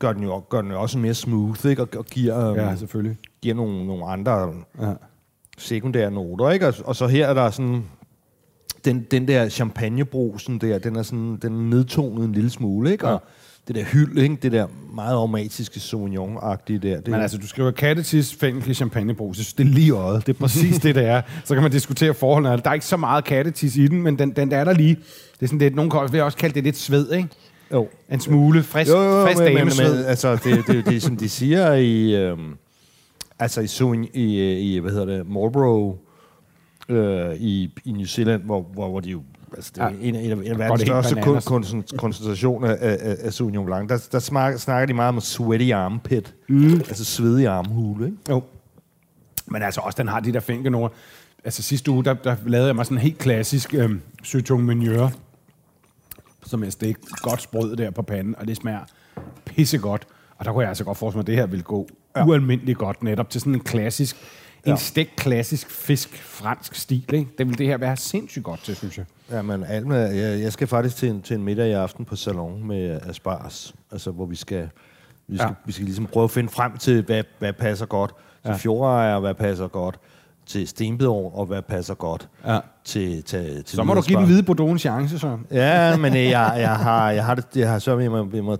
[0.01, 1.81] gør den jo, gør den jo også mere smooth, ikke?
[1.81, 3.17] Og, og giver, um, ja, selvfølgelig.
[3.41, 4.93] giver nogle, nogle andre Ja.
[5.57, 6.67] sekundære noter, ikke?
[6.67, 7.83] Og, og så her er der sådan
[8.85, 13.07] den, den der champagnebrusen der, den er sådan, den er nedtonet en lille smule, ikke?
[13.07, 13.23] Og
[13.67, 14.35] det der hyld, ikke?
[14.41, 16.95] Det der meget aromatiske Sauvignon-agtige der.
[16.95, 19.37] Det, Men altså, du skriver kattetis, fængsel, champagnebrus.
[19.37, 20.27] Jeg synes, det er lige øjet.
[20.27, 21.21] Det er præcis det, det er.
[21.45, 22.57] Så kan man diskutere forholdene.
[22.63, 24.95] Der er ikke så meget kattetis i den, men den, den der er der lige.
[24.95, 27.29] Det er sådan lidt, nogen kan vil også kalde det lidt sved, ikke?
[27.73, 27.87] Jo.
[28.11, 29.95] En smule frisk, Jo, jo, frisk men, men, damesved.
[29.97, 32.53] men, altså, det, det, det, er som de siger i, øhm,
[33.39, 35.95] altså i, Sauvignon, i, øh, i, hvad hedder det, Marlborough,
[36.89, 39.21] øh, i, i New Zealand, hvor, hvor, hvor de jo,
[39.55, 39.93] altså det er Ja.
[40.01, 43.33] en, af- en, af- en af det verdens største kon- koncent- koncentrationer af, af, af
[43.33, 46.73] Sauvignon Blanc, der, der snakker, snakker de meget om sweaty armpit, mm.
[46.73, 48.17] altså svedig armhule, ikke?
[48.29, 48.43] Jo.
[49.47, 50.93] Men altså også, den har de der fænkenord.
[51.43, 55.11] Altså sidste uge, der, der lavede jeg mig sådan en helt klassisk øhm, søtung menieur,
[56.45, 58.79] som jeg stegte godt sprød der på panden, og det smager
[59.45, 60.07] pissegodt.
[60.37, 62.25] Og der kunne jeg altså godt forestille mig, at det her ville gå ja.
[62.25, 64.15] ualmindeligt godt netop til sådan en klassisk,
[64.65, 64.75] en Ja.
[64.75, 67.13] stegt klassisk fisk fransk stil.
[67.13, 67.31] Ikke?
[67.37, 69.05] Det vil det her være sindssygt godt til, synes jeg.
[69.31, 72.15] Ja, men Alma, jeg, jeg skal faktisk til en, til en middag i aften på
[72.15, 74.69] Salon med Aspars, altså hvor vi skal,
[75.27, 75.53] vi skal, Ja.
[75.65, 78.11] vi skal ligesom prøve at finde frem til, hvad, hvad passer godt
[78.45, 78.49] Ja.
[78.51, 78.57] ja.
[78.57, 79.99] fjordejer, hvad passer godt
[80.45, 82.59] til stenbedår, og hvad passer godt Ja.
[82.85, 85.37] til, til, til Så må du give den hvide Bordeaux en chance, så.
[85.51, 88.43] Ja, men øh, jeg, jeg har, jeg har det, jeg har så, jeg må, jeg
[88.43, 88.57] må,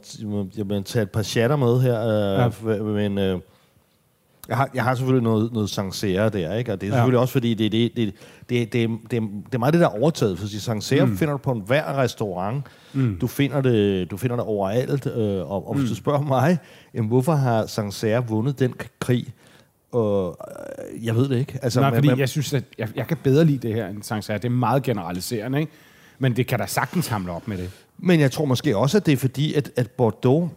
[0.57, 2.73] jeg må, tage et par chatter med her, øh, Ja.
[2.73, 2.81] ja.
[2.83, 3.39] men øh,
[4.49, 6.73] jeg har, jeg har selvfølgelig noget, noget Sancerre der, ikke?
[6.73, 6.97] Og det er Ja.
[6.97, 8.13] selvfølgelig også, fordi det, det, det,
[8.49, 10.39] det, det, det, det, det er meget det, der er overtaget.
[10.39, 11.17] For Sancerre mm.
[11.17, 12.63] finder du på en hver restaurant.
[12.93, 13.17] Mm.
[13.21, 15.07] Du, finder det, du finder det overalt.
[15.07, 15.89] Øh, og, og hvis Mm.
[15.89, 16.57] du spørger mig,
[16.93, 19.33] jamen, hvorfor har Sancerre vundet den krig?
[19.91, 20.37] Og,
[20.93, 21.59] øh, jeg ved det ikke.
[21.61, 23.87] Altså, Nej, man- fordi man- jeg synes, at jeg, jeg kan bedre lide det her
[23.87, 24.37] end Sancerre.
[24.37, 25.71] Det er meget generaliserende, ikke?
[26.19, 27.71] Men det kan da sagtens hamle op med det.
[27.97, 30.49] Men jeg tror måske også, at det er fordi, at, at Bordeaux...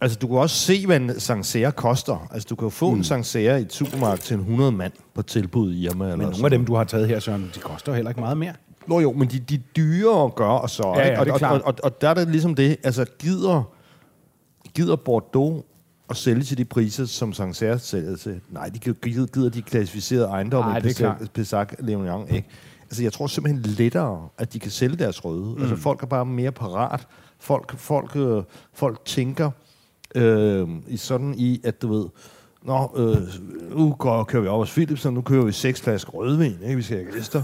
[0.00, 2.28] Altså, du kan også se, hvad en Sancerre koster.
[2.32, 2.96] Altså, du kan jo få mm.
[2.96, 6.04] en Sancerre i et supermarked til en 100 mand på tilbud i Irma.
[6.04, 8.36] Eller Men nogle af dem, du har taget her, Søren, de koster heller ikke meget
[8.36, 8.52] mere.
[8.86, 10.82] Nå jo, men de, de dyre at gøre, og så...
[10.96, 11.20] Ja, ja, ikke?
[11.20, 11.60] og, det er og, klart.
[11.62, 13.62] og, og, og der er det ligesom det, altså gider,
[14.74, 15.62] gider Bordeaux
[16.10, 18.40] at sælge til de priser, som Sancerre sælger til?
[18.50, 20.82] Nej, de gider, de klassificerede ejendomme i.
[21.38, 22.48] Pessac- Leonion, ikke?
[22.82, 25.54] Altså, jeg tror simpelthen lettere, at de kan sælge deres røde.
[25.56, 25.60] Mm.
[25.62, 27.06] Altså, folk er bare mere parat.
[27.38, 28.42] Folk, folk, øh,
[28.74, 29.50] folk tænker
[30.14, 32.06] øh, i sådan i, at du ved,
[32.64, 33.16] Nå, øh,
[33.78, 36.76] nu går, kører vi op hos Philips, og nu kører vi seks flasker rødvin, ikke?
[36.76, 37.42] vi skal have gæster.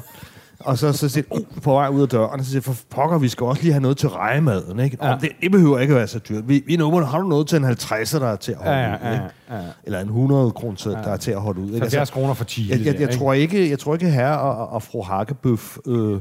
[0.60, 3.18] Og så, så siger uh, på vej ud af døren, og så siger for pokker,
[3.18, 4.80] vi skal også lige have noget til rejemaden.
[4.80, 4.98] Ikke?
[5.02, 5.08] Ja.
[5.08, 5.16] Ja.
[5.20, 6.48] Det, det, behøver ikke at være så dyrt.
[6.48, 8.88] Vi, vi nummer, har du noget til en 50'er, der er til at holde Ja,
[8.88, 9.24] ja, ja, ikke?
[9.50, 9.62] ja, ja.
[9.84, 11.66] Eller en 100 kroner, der er til at holde ud.
[11.66, 11.80] Ikke?
[11.80, 12.70] 70 kroner for chili.
[12.70, 13.18] jeg, jeg, der, jeg, ikke?
[13.18, 16.20] tror ikke, jeg tror ikke herre og, og fru Hakkebøf, øh,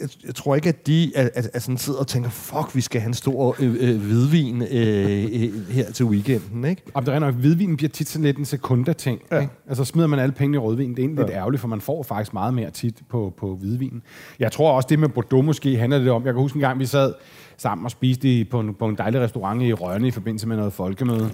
[0.00, 2.80] jeg, jeg tror ikke, at de at, at, at sådan sidder og tænker, fuck, vi
[2.80, 6.82] skal have en stor øh, øh, hvidvin øh, øh, her til weekenden, ikke?
[6.94, 9.20] Om det er nok, hvidvinen bliver tit sådan lidt en sekunda-ting.
[9.30, 9.40] Ja.
[9.40, 9.52] Ikke?
[9.68, 10.90] Altså smider man alle pengene i rødvin.
[10.90, 11.26] Det er egentlig ja.
[11.26, 14.02] lidt ærgerligt, for man får faktisk meget mere tit på, på hvidvinen.
[14.38, 16.24] Jeg tror også, det med Bordeaux måske handler det om.
[16.24, 17.14] Jeg kan huske en gang, vi sad
[17.56, 20.56] sammen og spiste i, på, en, på en dejlig restaurant i Rørne i forbindelse med
[20.56, 21.30] noget folkemøde.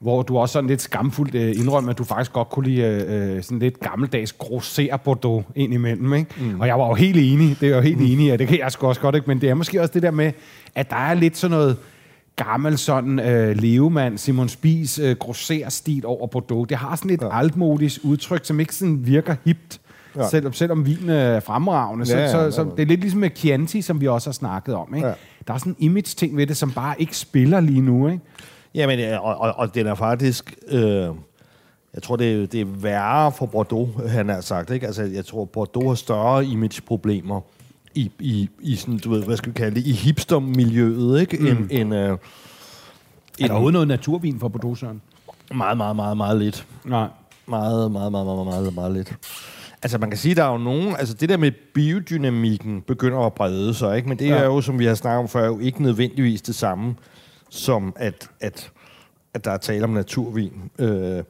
[0.00, 3.42] Hvor du også sådan lidt skamfuldt øh, indrømmer, at du faktisk godt kunne lide øh,
[3.42, 6.14] sådan lidt gammeldags grosser Bordeaux ind imellem.
[6.14, 6.34] Ikke?
[6.40, 6.60] Mm.
[6.60, 8.06] Og jeg var jo helt enig, det er jo helt mm.
[8.06, 9.26] enig at det kan jeg sgu også godt, ikke?
[9.26, 10.32] men det er måske også det der med,
[10.74, 11.76] at der er lidt sådan noget
[12.36, 16.68] gammel sådan øh, levemand, Simon Spies øh, grosser-stil over Bordeaux.
[16.68, 17.38] Det har sådan et ja.
[17.38, 19.80] altmodisk udtryk, som ikke sådan virker hipt,
[20.16, 20.28] ja.
[20.28, 22.06] Selvom, selvom vinen er fremragende.
[22.06, 22.50] Så, Ja, ja, så, ja.
[22.50, 24.94] så, det er lidt ligesom med Chianti, som vi også har snakket om.
[24.94, 25.06] Ikke?
[25.06, 25.14] Ja.
[25.46, 28.08] Der er sådan en image-ting ved det, som bare ikke spiller lige nu.
[28.08, 28.24] Ikke?
[28.74, 30.54] Jamen, øh, og, og, og den er faktisk...
[30.68, 31.08] Øh,
[31.94, 34.70] jeg tror, det er, det er værre for Bordeaux, han har sagt.
[34.70, 34.86] Ikke?
[34.86, 37.40] Altså, jeg tror, Bordeaux har større imageproblemer
[37.94, 41.36] i, i, i sådan, du ved, hvad skal vi kalde det, i hipster-miljøet, ikke?
[41.38, 41.46] Mm.
[41.46, 42.16] End, end, øh, Er
[43.38, 45.00] der overhovedet noget naturvin for Bordeaux, Søren?
[45.54, 46.66] meget, meget, meget, meget lidt.
[46.84, 47.08] Nej.
[47.46, 49.14] Meget, meget, meget, meget, meget, meget lidt.
[49.82, 50.96] Altså, man kan sige, der er jo nogen...
[50.98, 54.08] Altså, det der med biodynamikken begynder at brede sig, ikke?
[54.08, 54.36] Men det ja.
[54.36, 56.94] er jo, som vi har snakket om før, jo ikke nødvendigvis det samme,
[57.50, 58.70] som at, at,
[59.34, 60.52] at der er tale om naturvin.
[60.78, 61.22] Øh,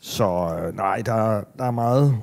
[0.00, 0.24] så
[0.66, 2.16] øh, nej, der, er- der er meget...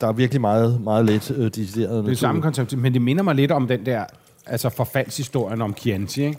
[0.00, 3.22] Der er virkelig meget, meget lidt øh, decideret Det er samme koncept, men det minder
[3.22, 4.04] mig lidt om den der
[4.46, 6.38] altså forfaldshistorien om Chianti, ikke?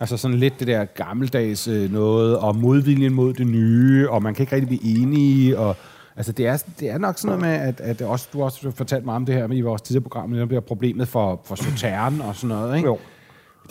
[0.00, 4.34] Altså sådan lidt det der gammeldags øh, noget, og modviljen mod det nye, og man
[4.34, 5.76] kan ikke rigtig blive enige, og
[6.16, 9.04] altså det er, det er nok sådan noget med, at, at også, du også fortalt
[9.04, 12.36] mig om det her i vores tidligere program, det bliver problemet for, for Sautern og
[12.36, 12.88] sådan noget, ikke?
[12.88, 12.98] Jo.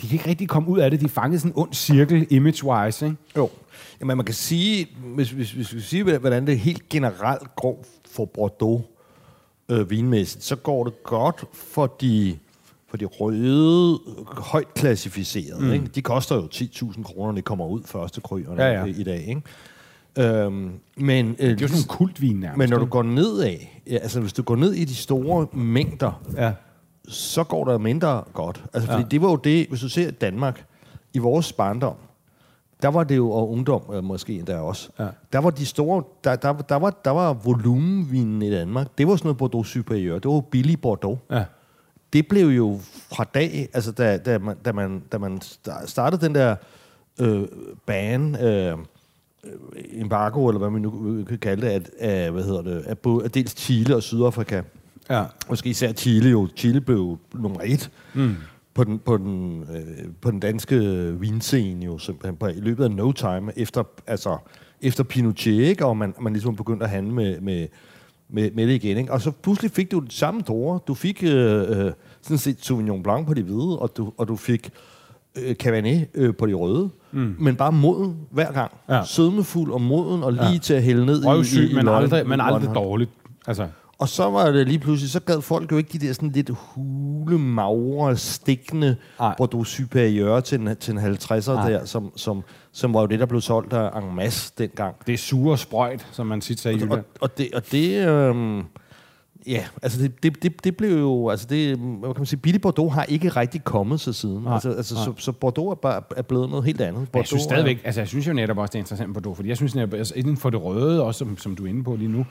[0.02, 1.72] De kan ikke rigtig komme ud af det, de er fanget i sådan en ond
[1.74, 3.16] cirkel, image-wise, ikke?
[3.36, 3.50] Jo.
[4.00, 8.24] Jamen, man kan sige, hvis, hvis, hvis vi siger, hvordan det helt generelt går for
[8.24, 8.82] Bordeaux
[9.68, 12.38] øh, vinmæssigt, så går det godt for de,
[12.88, 15.60] for de røde, højt klassificerede.
[15.64, 15.72] Mm.
[15.72, 15.86] Ikke?
[15.86, 18.84] De koster jo 10.000 kroner, når de kommer ud første kryerne Ja, ja.
[18.84, 19.24] i dag.
[19.28, 19.42] Ikke?
[20.18, 22.58] Øhm, men, øh, Det er jo sådan en kultvin nærmest.
[22.58, 25.46] men når du går ned af, ja, altså hvis du går ned i de store
[25.52, 26.52] mængder, Ja.
[27.10, 28.64] Så går der mindre godt.
[28.74, 29.08] Altså, fordi Ja.
[29.08, 30.64] det var jo det, hvis du ser Danmark,
[31.14, 31.94] i vores barndom,
[32.82, 35.06] der var det jo, og ungdom øh, måske endda også, Ja.
[35.32, 39.16] der var de store, der, der, der var, der var volumenvinen i Danmark, det var
[39.16, 41.18] sådan noget Bordeaux Superior, det var jo billig Bordeaux.
[41.30, 41.44] Ja.
[42.12, 42.78] Det blev jo
[43.12, 46.56] fra dag, altså da, da, man, da, man, da man sta- startede den der
[47.20, 47.48] øh,
[47.86, 48.78] ban, øh,
[49.92, 53.30] embargo, eller hvad man nu kan kalde det, at, af, hvad hedder det, af, af
[53.30, 54.62] dels Chile og Sydafrika,
[55.10, 55.24] Ja.
[55.48, 56.48] måske især Chile jo.
[56.56, 58.34] Chile blev nummer et mm.
[58.74, 60.76] på, den, på, den, øh, på den danske
[61.20, 64.36] vinscene jo simpelthen på, i løbet af no time efter, altså,
[64.82, 65.86] efter Pinochet, ikke?
[65.86, 67.66] og man, man ligesom begyndte at handle med, med,
[68.28, 68.96] med, med det igen.
[68.96, 69.12] Ikke?
[69.12, 70.80] Og så pludselig fik du det samme drore.
[70.88, 71.92] Du fik øh, øh,
[72.22, 74.70] sådan set Sauvignon Blanc på de hvide, og du, og du fik
[75.36, 77.36] øh, Cabernet øh, på de røde, mm.
[77.38, 78.72] men bare moden hver gang.
[78.88, 79.04] Ja.
[79.04, 80.58] Sødmefuld og moden, og lige ja.
[80.58, 83.10] til at hælde ned i, Røvsyg, i, i men løgn- aldrig, men aldrig dårligt.
[83.46, 83.68] Altså,
[84.00, 86.50] Og så var det lige pludselig, så gad folk jo ikke de der sådan lidt
[86.54, 88.96] hule, magre, stikkende.
[89.38, 91.70] Bordeaux Superior til en, til en 50'er Nej.
[91.70, 94.94] der, som, som, som var jo det, der blev solgt af en masse dengang.
[95.06, 97.04] det er sure sprøjt, som man tit sagde i Og, Jylland.
[97.20, 98.62] og det, og det øhm,
[99.46, 102.58] ja, altså det, det, det, det blev jo, altså det, hvad kan man sige, Billy
[102.58, 104.42] Bordeaux har ikke rigtig kommet sig siden.
[104.42, 105.04] Nej, altså, altså nej.
[105.04, 106.94] så, så Bordeaux er, bare, er blevet noget helt andet.
[106.94, 109.08] Men jeg Bordeaux synes er- stadigvæk, altså jeg synes jo netop også, det er interessant
[109.08, 111.64] på Bordeaux, fordi jeg synes netop, altså inden for det røde, også som, som du
[111.64, 112.26] er inde på lige nu,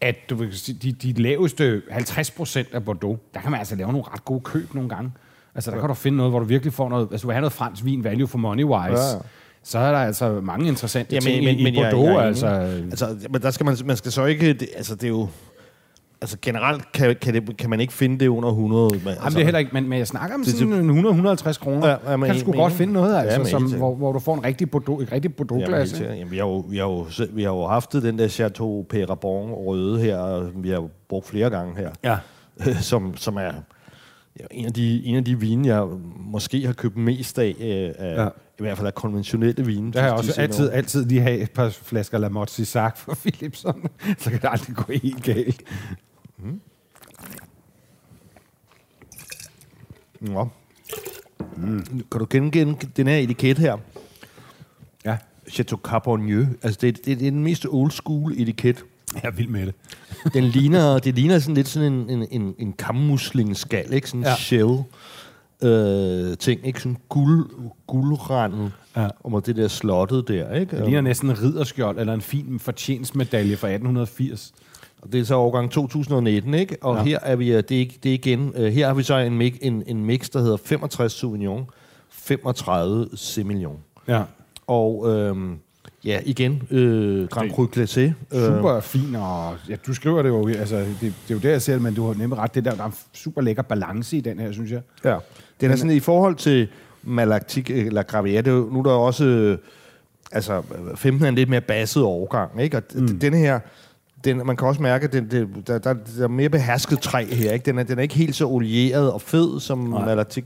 [0.00, 3.76] at du vil sige, de, de laveste 50 procent af Bordeaux, der kan man altså
[3.76, 5.12] lave nogle ret gode køb nogle gange.
[5.54, 7.40] Altså der kan du finde noget, hvor du virkelig får noget, hvis du vil have
[7.40, 9.12] noget fransk vin, value for money wise, Ja, ja, ja.
[9.14, 9.18] ja.
[9.62, 12.06] så er der altså mange interessante Ja, ting men, i, men, i men Bordeaux.
[12.08, 12.46] jeg, jeg altså,
[12.90, 15.28] altså, men der skal man, man skal så ikke, det, altså det er jo,
[16.20, 18.88] altså generelt kan, kan, det, kan man ikke finde det under 100.
[18.88, 21.88] Men, altså, Jamen, det er heller ikke, men, men jeg snakker om sådan 100-150 kroner.
[21.88, 23.94] Ja, Ja, ja, men- kan du sgu godt finde noget, Ja, altså, men som, hvor,
[23.94, 26.00] hvor du får en rigtig Bordeaux, et rigtigt.
[26.00, 29.50] Jamen, vi, har jo, vi, har jo, vi har jo haft den der Chateau Perabon
[29.50, 32.18] røde her, og vi har jo brugt flere gange her, ja.
[32.80, 33.52] som, som er
[34.40, 35.86] ja, en, af de, en af de vine, jeg
[36.18, 38.28] måske har købt mest af, øh, af Ja.
[38.58, 39.92] i hvert fald af konventionelle vine.
[39.92, 40.72] Der har jeg de også altid, år.
[40.72, 43.86] altid lige have et par flasker La Motte Sac for Philipson.
[44.18, 45.60] Så kan det aldrig gå helt galt.
[50.20, 50.48] Nå.
[51.56, 51.84] Mm.
[52.12, 53.76] Kan du genkende den her etiket her?
[55.04, 55.16] Ja,
[55.50, 56.48] Chateau Carbonieux.
[56.62, 58.84] Altså, det, det, det er den mest old school etiket.
[59.14, 59.74] jeg er vild med det.
[60.34, 64.08] Den ligner, det ligner sådan lidt sådan en, en, en, en kammuslingenskal, ikke?
[64.08, 64.36] Sådan en Ja.
[64.36, 64.78] shell
[65.62, 66.80] øh, ting, ikke?
[66.80, 67.50] Sådan guld,
[67.86, 69.08] guldrandet Ja.
[69.24, 70.76] om det der slottet der, ikke?
[70.76, 74.52] Det ligner næsten en ridderskjold eller en fin fortjenstmedalje fra 1880.
[75.12, 76.76] Det er så årgang 2019, ikke?
[76.80, 77.02] Og Ja.
[77.02, 79.16] her er vi, øh, det er, ikke- det er igen, øh, her har vi så
[79.16, 81.66] en, mix, en, en mix, der hedder 65 Sauvignon,
[82.10, 83.78] 35 Semillon.
[84.08, 84.22] Ja.
[84.66, 85.56] Og øhm,
[86.04, 88.00] ja, igen, øh, Grand Cru Glacé.
[88.00, 88.12] Øh,
[88.56, 91.62] Super fin, og ja, du skriver det jo, altså, det, det er jo der, jeg
[91.62, 94.16] ser det, men du har nemlig ret, det der, der er en super lækker balance
[94.16, 94.80] i den her, synes jeg.
[95.04, 95.16] Ja.
[95.60, 96.68] Den er sådan i forhold til
[97.02, 99.58] Malactic eller det er jo, nu er der også, øh,
[100.32, 100.62] altså
[100.94, 102.76] 15 er en lidt mere basset overgang, ikke?
[102.76, 103.18] Og mm.
[103.18, 103.60] den her,
[104.24, 107.24] den, man kan også mærke, at den, det, der, der, der er mere behersket træ
[107.24, 107.64] her, ikke?
[107.66, 110.44] Den er, den er ikke helt så olieret og fed som Malactic,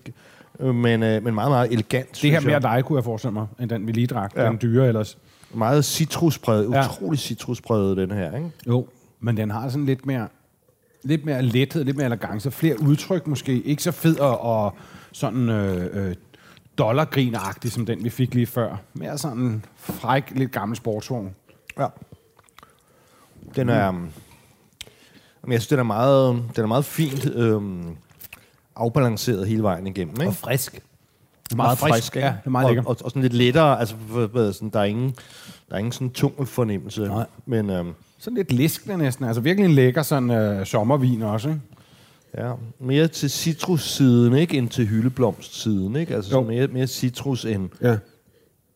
[0.61, 3.47] øh, men, øh, men meget, meget elegant, Det her mere dig, kunne jeg forestille mig,
[3.61, 4.33] end den vi lige drak.
[4.37, 4.47] Ja.
[4.47, 5.19] Den dyre ellers.
[5.55, 6.85] Meget citruspræget, Ja.
[6.85, 8.51] utrolig citruspræget, den her, ikke?
[8.69, 8.87] Jo,
[9.21, 10.29] men den har sådan lidt mere,
[11.03, 13.63] lidt mere lethed, lidt mere elegance, flere udtryk måske.
[13.63, 14.75] Ikke så fed og, og
[15.13, 16.15] sådan øh, øh,
[16.79, 18.77] dollargrinagtig som den, vi fik lige før.
[18.95, 21.35] Mere sådan fræk, lidt gammel sportsvogn.
[21.79, 21.87] Ja.
[23.57, 23.89] Den er...
[23.89, 24.13] Um,
[25.49, 27.97] jeg synes, den er meget, den er meget fint øhm,
[28.77, 30.21] afbalanceret hele vejen igennem.
[30.21, 30.33] Ikke?
[30.33, 30.83] frisk.
[31.57, 32.21] meget frisk, ja.
[32.21, 32.91] Det er meget og, lækker.
[32.91, 33.81] og, og, sådan lidt lettere.
[33.81, 33.95] Altså,
[34.53, 35.15] sådan, der er ingen,
[35.69, 37.03] der er ingen sådan tung fornemmelse.
[37.03, 37.27] Nej.
[37.47, 39.25] Men øhm, Sådan lidt liskende næsten.
[39.25, 41.61] Altså virkelig en lækker sådan øh, sommervin også, ikke?
[42.39, 45.97] ja, mere til citrussiden, ikke, end til hyldeblomstsiden.
[45.97, 46.15] Ikke?
[46.15, 46.43] Altså Jo.
[46.43, 47.69] mere, mere citrus end...
[47.83, 47.97] Ja.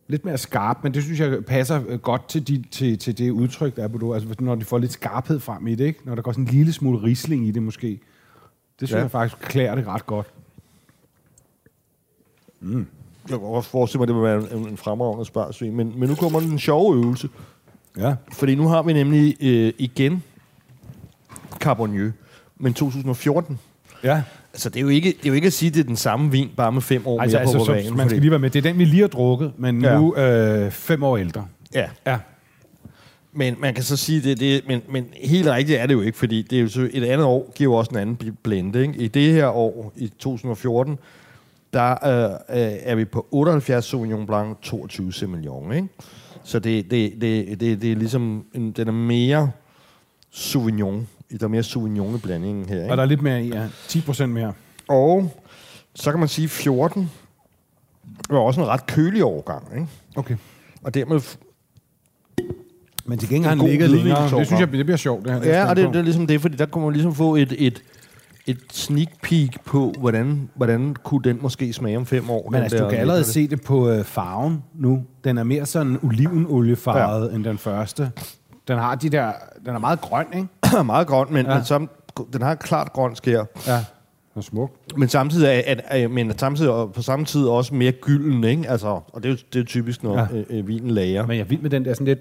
[0.09, 3.31] Lidt mere skarp, men det synes jeg passer øh, godt til, de, til, til det
[3.31, 4.15] udtryk, der er på du.
[4.15, 6.01] Altså når de får lidt skarphed frem i det, ikke?
[6.05, 8.01] Når der går sådan en lille smule risling i det måske.
[8.81, 8.99] Det synes ja.
[8.99, 10.27] Jeg faktisk klæder det ret godt.
[13.31, 15.77] Jeg kan også forestille mig, at det vil være en, en fremragende sparsvin.
[15.77, 17.29] Men, men nu kommer den sjove øvelse.
[17.99, 18.15] Ja.
[18.33, 20.23] Fordi nu har vi nemlig øh, igen
[21.59, 22.13] Carbonieux,
[22.57, 23.59] men 2014.
[24.03, 24.23] Ja.
[24.55, 25.97] Altså, det er, jo ikke, det er jo ikke at sige, at det er den
[25.97, 27.97] samme vin, bare med fem år Altså, mere altså på så, vejen.
[27.97, 28.51] man skal lige være med.
[28.51, 29.99] Det er den, vi lige har drukket, men Ja.
[29.99, 31.47] nu øh, fem år ældre.
[31.75, 32.19] Ja, Ja.
[33.33, 36.19] men man kan så sige, det, det men, men helt rigtigt er det jo ikke,
[36.19, 38.81] fordi det er jo så, et andet år giver jo også en anden bl- blende.
[38.83, 38.95] Ikke?
[38.99, 40.99] I det her år, i 2014,
[41.73, 42.31] der øh,
[42.63, 45.73] øh, er vi på 78 Sauvignon Blanc, 22 Semillon.
[45.73, 45.89] Ikke?
[46.45, 49.51] Så det, det, det, det, det er ligesom, en, den er mere
[50.31, 51.09] Sauvignon.
[51.31, 52.83] Der er mere Sauvignon i blandingen her.
[52.83, 52.91] Ikke?
[52.93, 53.69] Og der er lidt mere i, ja.
[53.89, 54.53] 10 procent mere.
[54.89, 55.31] Og
[55.95, 57.11] så kan man sige, 14
[58.31, 59.65] var også en ret kølig årgang.
[59.75, 59.87] Ikke?
[60.17, 60.37] Okay.
[60.83, 61.21] Og dermed...
[63.07, 64.23] Men til gengæld har han ligget længere.
[64.39, 65.25] Det synes jeg, det bliver sjovt.
[65.25, 67.37] Det her, Ja, og det, det er ligesom det, fordi der kunne man ligesom få
[67.37, 67.83] et, et,
[68.47, 72.51] et sneak peek på, hvordan, hvordan kunne den måske smage om fem år.
[72.51, 75.05] Men altså, du der kan allerede lækre- se det på øh, farven nu.
[75.25, 77.35] Den er mere sådan olivenoliefarvet ja.
[77.37, 78.11] end den første.
[78.69, 79.33] Den har de der...
[79.67, 80.47] Den er meget grøn, ikke?
[80.83, 81.55] meget grøn, men, Ja.
[81.55, 81.91] men sam,
[82.33, 83.45] den har et klart grønt skær.
[83.67, 83.85] Ja.
[84.37, 84.71] Er smuk.
[84.97, 88.69] Men samtidig, er, at, at, men samtidig og på samme tid også mere gylden, ikke?
[88.71, 90.27] Altså, og det er jo, det er typisk, når Ja.
[90.33, 91.27] øh, øh, vinen lager.
[91.27, 92.19] Men jeg er vild med den der sådan lidt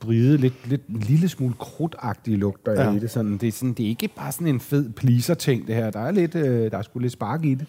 [0.00, 2.96] bride, lidt, lidt en lille smule krudtagtige lugt, der er Ja.
[2.96, 3.10] i det.
[3.10, 5.90] Sådan, det, er sådan, det er ikke bare sådan en fed pleaser-ting, det her.
[5.90, 7.66] Der er, lidt, øh, der er sgu lidt spark i det.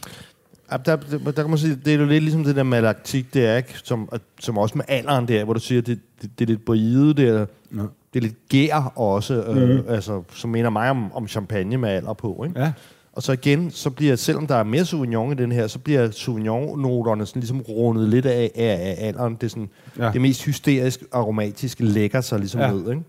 [0.72, 3.46] Der, der, der kan man sige, det er jo lidt ligesom det der malaktik, det
[3.46, 3.74] er, ikke?
[3.84, 7.14] Som, som også med alderen der, hvor du siger, det, det, det er lidt bride,
[7.14, 7.82] det er, Ja.
[8.14, 9.58] det er lidt gær også, mm.
[9.58, 12.60] øh, altså, som minder mig om, om champagne med alder på, ikke?
[12.62, 12.72] Ja.
[13.14, 16.12] Og så igen, så bliver, selvom der er mere Sauvignon i den her, så bliver
[16.12, 19.34] Sauvignon-noterne sådan ligesom rundet lidt af, af, af alderen.
[19.36, 20.12] Det er sådan, Ja.
[20.14, 22.72] det mest hysterisk aromatiske lægger sig ligesom ja.
[22.72, 23.04] ned, ikke?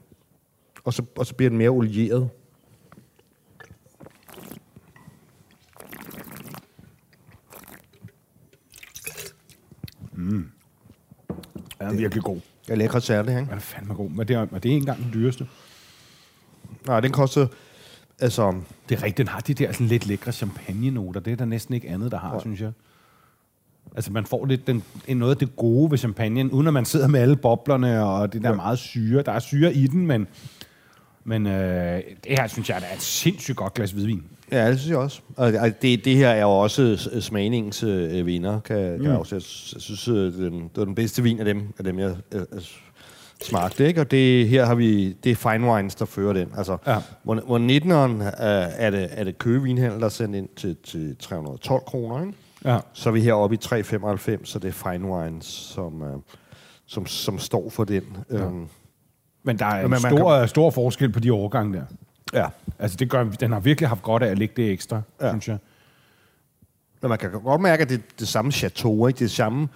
[0.85, 2.29] Og så, og så bliver den mere olieret.
[10.29, 12.41] Den er virkelig god.
[12.69, 13.51] Jeg lækker særligt, ikke?
[13.51, 14.11] Den er fandme god.
[14.11, 15.47] Men det er, men det er ikke engang den dyreste.
[16.87, 17.47] Nej, den koster...
[18.23, 21.21] Altså, Det er rigtigt, den har de der sådan lidt lækre champagne-noter.
[21.21, 22.41] Det er der næsten ikke andet, der har, ja.
[22.41, 22.73] synes jeg.
[23.95, 26.85] Altså, man får lidt den, en noget af det gode ved champagnen, uden at man
[26.85, 28.55] sidder med alle boblerne og det der ja.
[28.55, 29.23] meget syre.
[29.23, 30.27] Der er syre i den, men,
[31.25, 34.25] men øh, det her, synes jeg, er et sindssygt godt glas hvidvin.
[34.53, 35.21] Ja, det synes jeg også.
[35.37, 39.35] Og det, det her er jo også s- smagningens øh, vinder, kan, kan jeg også.
[39.35, 40.15] Jeg sy- jeg synes, øh,
[40.53, 42.61] det var den bedste vin af dem, af dem jeg øh, øh,
[43.43, 44.01] smagte, ikke?
[44.01, 46.49] Og det, her har vi, det er fine wines, der fører den.
[46.57, 46.97] Altså, Ja.
[47.23, 51.17] hvor, hvor 19'eren øh, er det, er det køgevinhandel, der er sendt ind til, til
[51.21, 52.33] 312 kroner, ikke?
[52.65, 52.79] Ja.
[52.93, 56.09] Så er vi heroppe i 395, så det er fine wines, som, øh,
[56.87, 58.03] som, som står for den.
[58.31, 58.37] Ja.
[58.37, 58.67] Øhm,
[59.43, 61.83] Men der er en Men stor, stor forskel på de årgange der.
[62.35, 62.47] Ja.
[62.79, 65.27] Altså, det gør, den har virkelig haft godt af at lægge det ekstra, ja.
[65.27, 65.33] Ja.
[65.33, 65.59] synes jeg.
[67.03, 69.19] Men man kan godt mærke, at det er det samme chateau, ikke?
[69.19, 69.69] Det er samme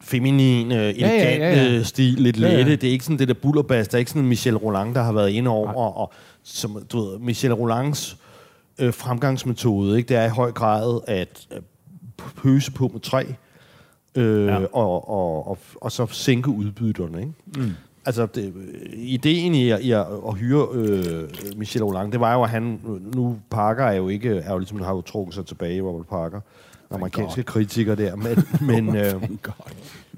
[0.00, 1.74] feminin, øh, elegant ja, ja, ja.
[1.74, 2.56] øh, stil, lidt Ja, ja.
[2.56, 2.76] lette.
[2.76, 3.88] Det er ikke sådan det der bullerbas.
[3.88, 5.72] Der er ikke sådan Michel Roland, der har været inde over.
[5.72, 8.16] Og, og som, du ved, Michel Rolands
[8.78, 10.08] øh, fremgangsmetode, ikke?
[10.08, 11.60] det er i høj grad at øh,
[12.42, 13.24] pøse på med træ,
[14.14, 14.52] øh, Ja.
[14.60, 14.64] ja.
[14.72, 17.20] og, og, og, og så sænke udbytterne.
[17.20, 17.32] Ikke?
[17.56, 17.72] Mm.
[18.06, 18.54] Altså, det,
[18.94, 22.80] ideen i, at- i at, at hyre øh, Michel Roland, det var jo, at han,
[23.14, 26.40] nu Parker er jo ikke, er jo ligesom, har jo trukket sig tilbage, hvor Parker,
[26.88, 29.14] den amerikanske kritiker der, men, men, øh,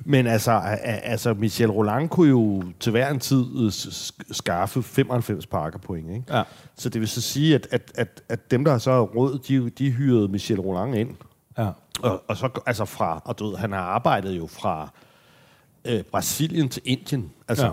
[0.05, 0.51] men altså,
[0.83, 3.73] altså, Michel Roland kunne jo til hver en tid øh,
[4.31, 6.37] skaffe 95 Parker point, ikke?
[6.37, 6.43] Ja.
[6.77, 9.91] Så det vil så sige, at, at, at, at dem, der så råd, de, de
[9.91, 11.11] hyrede Michel Roland ind,
[11.59, 11.71] Ja.
[12.03, 14.93] og, og så altså fra, og du ved, han har arbejdet jo fra
[15.85, 17.31] øh, Brasilien til Indien.
[17.49, 17.71] Altså Ja.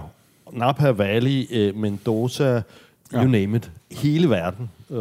[0.60, 2.62] Napa Valley, øh, Mendoza,
[3.14, 3.24] Ja.
[3.24, 3.72] you name it.
[3.92, 4.70] Hele verden.
[4.92, 4.98] Øh,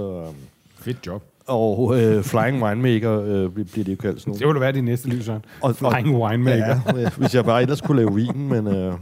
[0.78, 1.22] Fedt job.
[1.46, 4.54] og øh, Flying Winemaker øh, bliver det jo kaldt sådan Det noget.
[4.54, 5.44] vil være det næste liv, Søren.
[5.62, 6.80] Og- Flying winemaker.
[6.96, 8.66] Ja, øh, hvis jeg bare ellers kunne lave vinen, men...
[8.66, 8.92] Øh,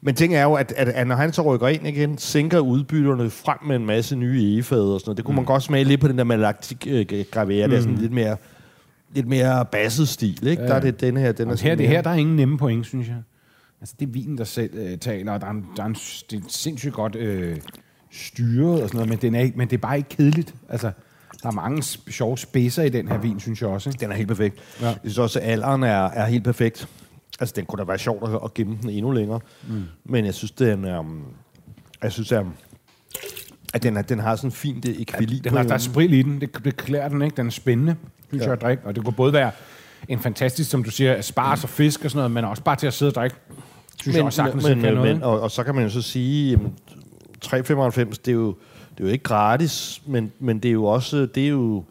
[0.00, 3.30] men ting er jo, at, at, at når han så rykker ind igen, sænker udbytterne
[3.30, 5.16] frem med en masse nye egefad og sådan noget.
[5.16, 5.36] Det kunne mm.
[5.36, 7.66] man godt smage lidt på den der malaktik øh, gravere.
[7.66, 7.70] Mm.
[7.70, 8.36] Det er sådan lidt mere,
[9.14, 10.62] lidt mere basset stil, ikke?
[10.62, 10.68] Ja.
[10.68, 12.86] Der er det den her, den er her, det her, der er ingen nemme point,
[12.86, 13.16] synes jeg.
[13.80, 15.94] Altså, det er vinen, der selv øh, taler, og der er, en, der er en,
[16.30, 17.56] det er sindssygt godt øh,
[18.12, 20.54] styret og sådan noget, men, den er, ikke- men det er bare ikke kedeligt.
[20.68, 20.90] Altså,
[21.42, 23.90] der er mange sjove spidser i den her vin, synes jeg også.
[23.90, 24.00] Ikke?
[24.00, 24.56] Den er helt perfekt.
[24.80, 24.84] Ja.
[24.86, 24.90] Ja.
[24.90, 26.88] Jeg synes også, at alderen er, er helt perfekt.
[27.40, 29.40] Altså, den kunne da være sjovt at, at gemme den endnu længere.
[29.68, 29.82] Mm.
[30.04, 30.98] Men jeg synes, den er...
[30.98, 31.22] um,
[32.02, 32.44] Jeg synes, at,
[33.74, 35.44] at den, er, den har sådan fint øh, ekvilib.
[35.44, 37.36] Den har, der er spril i den, det, det klæder den, ikke?
[37.36, 37.96] Den er spændende,
[38.28, 38.46] synes ja.
[38.46, 38.82] Jeg, at drikke.
[38.86, 39.50] Og det kunne både være
[40.08, 42.86] en fantastisk, som du siger, asparges og fisk og sådan noget, men også bare til
[42.86, 43.36] at sidde og drikke.
[44.00, 45.16] Synes jeg også sagtens, men, men, kan men, noget.
[45.16, 46.72] men, og, og, så kan man jo så sige, jamen,
[47.44, 48.46] 3,95, det er jo,
[48.90, 51.84] det er jo ikke gratis, men, men det er jo også, det er jo,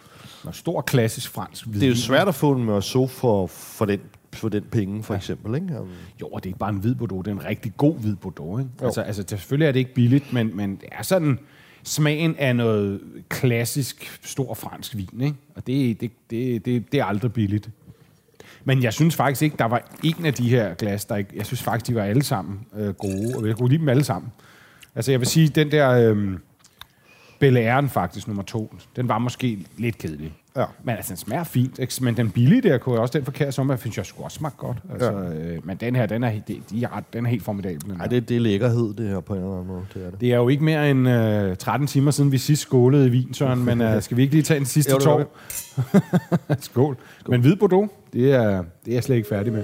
[0.43, 1.95] Noget stor klassisk fransk det er jo hvidvin.
[1.95, 3.99] svært at få en Meursault for, for, den,
[4.33, 5.17] for den penge, for ja.
[5.17, 5.55] eksempel.
[5.55, 5.79] Ikke?
[5.79, 5.89] Um,
[6.21, 8.15] Jo, og det er ikke bare en hvid Bordeaux, det er en rigtig god hvid
[8.15, 8.59] Bordeaux.
[8.59, 8.71] Ikke?
[8.81, 11.39] Altså, altså, selvfølgelig er det ikke billigt, men, men det er sådan
[11.87, 15.21] smagen af noget klassisk stor fransk vin.
[15.21, 15.35] Ikke?
[15.55, 17.69] Og det, det, det, det, det er aldrig billigt.
[18.63, 21.29] Men jeg synes faktisk ikke, der var en af de her glas, der ikke...
[21.35, 24.03] Jeg synes faktisk, de var alle sammen øh, gode, og jeg kunne lide dem alle
[24.03, 24.31] sammen.
[24.95, 25.89] Altså, jeg vil sige, den der...
[25.89, 26.37] Øh,
[27.39, 28.75] Bel Air'en faktisk nummer to.
[28.95, 30.33] Den var måske lidt kedelig.
[30.57, 30.63] Ja.
[30.83, 31.79] Men altså, den smager fint.
[31.79, 31.93] Ikke?
[32.01, 34.53] Men den billige der, kunne jeg også den forkerte sommer, synes jeg skulle også smage
[34.57, 34.77] godt.
[34.93, 35.29] Altså, ja.
[35.33, 37.97] øh, men den her, den er, de, de er, ret- den er helt formidabel.
[37.97, 39.85] Nej, det, det er lækkerhed, det her på en eller anden måde.
[39.93, 40.21] Det er det.
[40.21, 43.33] Det er jo ikke mere end øh, 13 timer siden, vi sidst skålede i vin,
[43.33, 45.37] Søren, men øh, skal vi ikke lige tage den sidste Jo, tår?
[46.59, 46.97] Skål.
[47.27, 48.49] Men hvid Bordeaux, det er,
[48.85, 49.63] det er jeg slet ikke færdig med.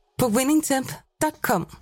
[0.21, 1.80] på winningtemp.com.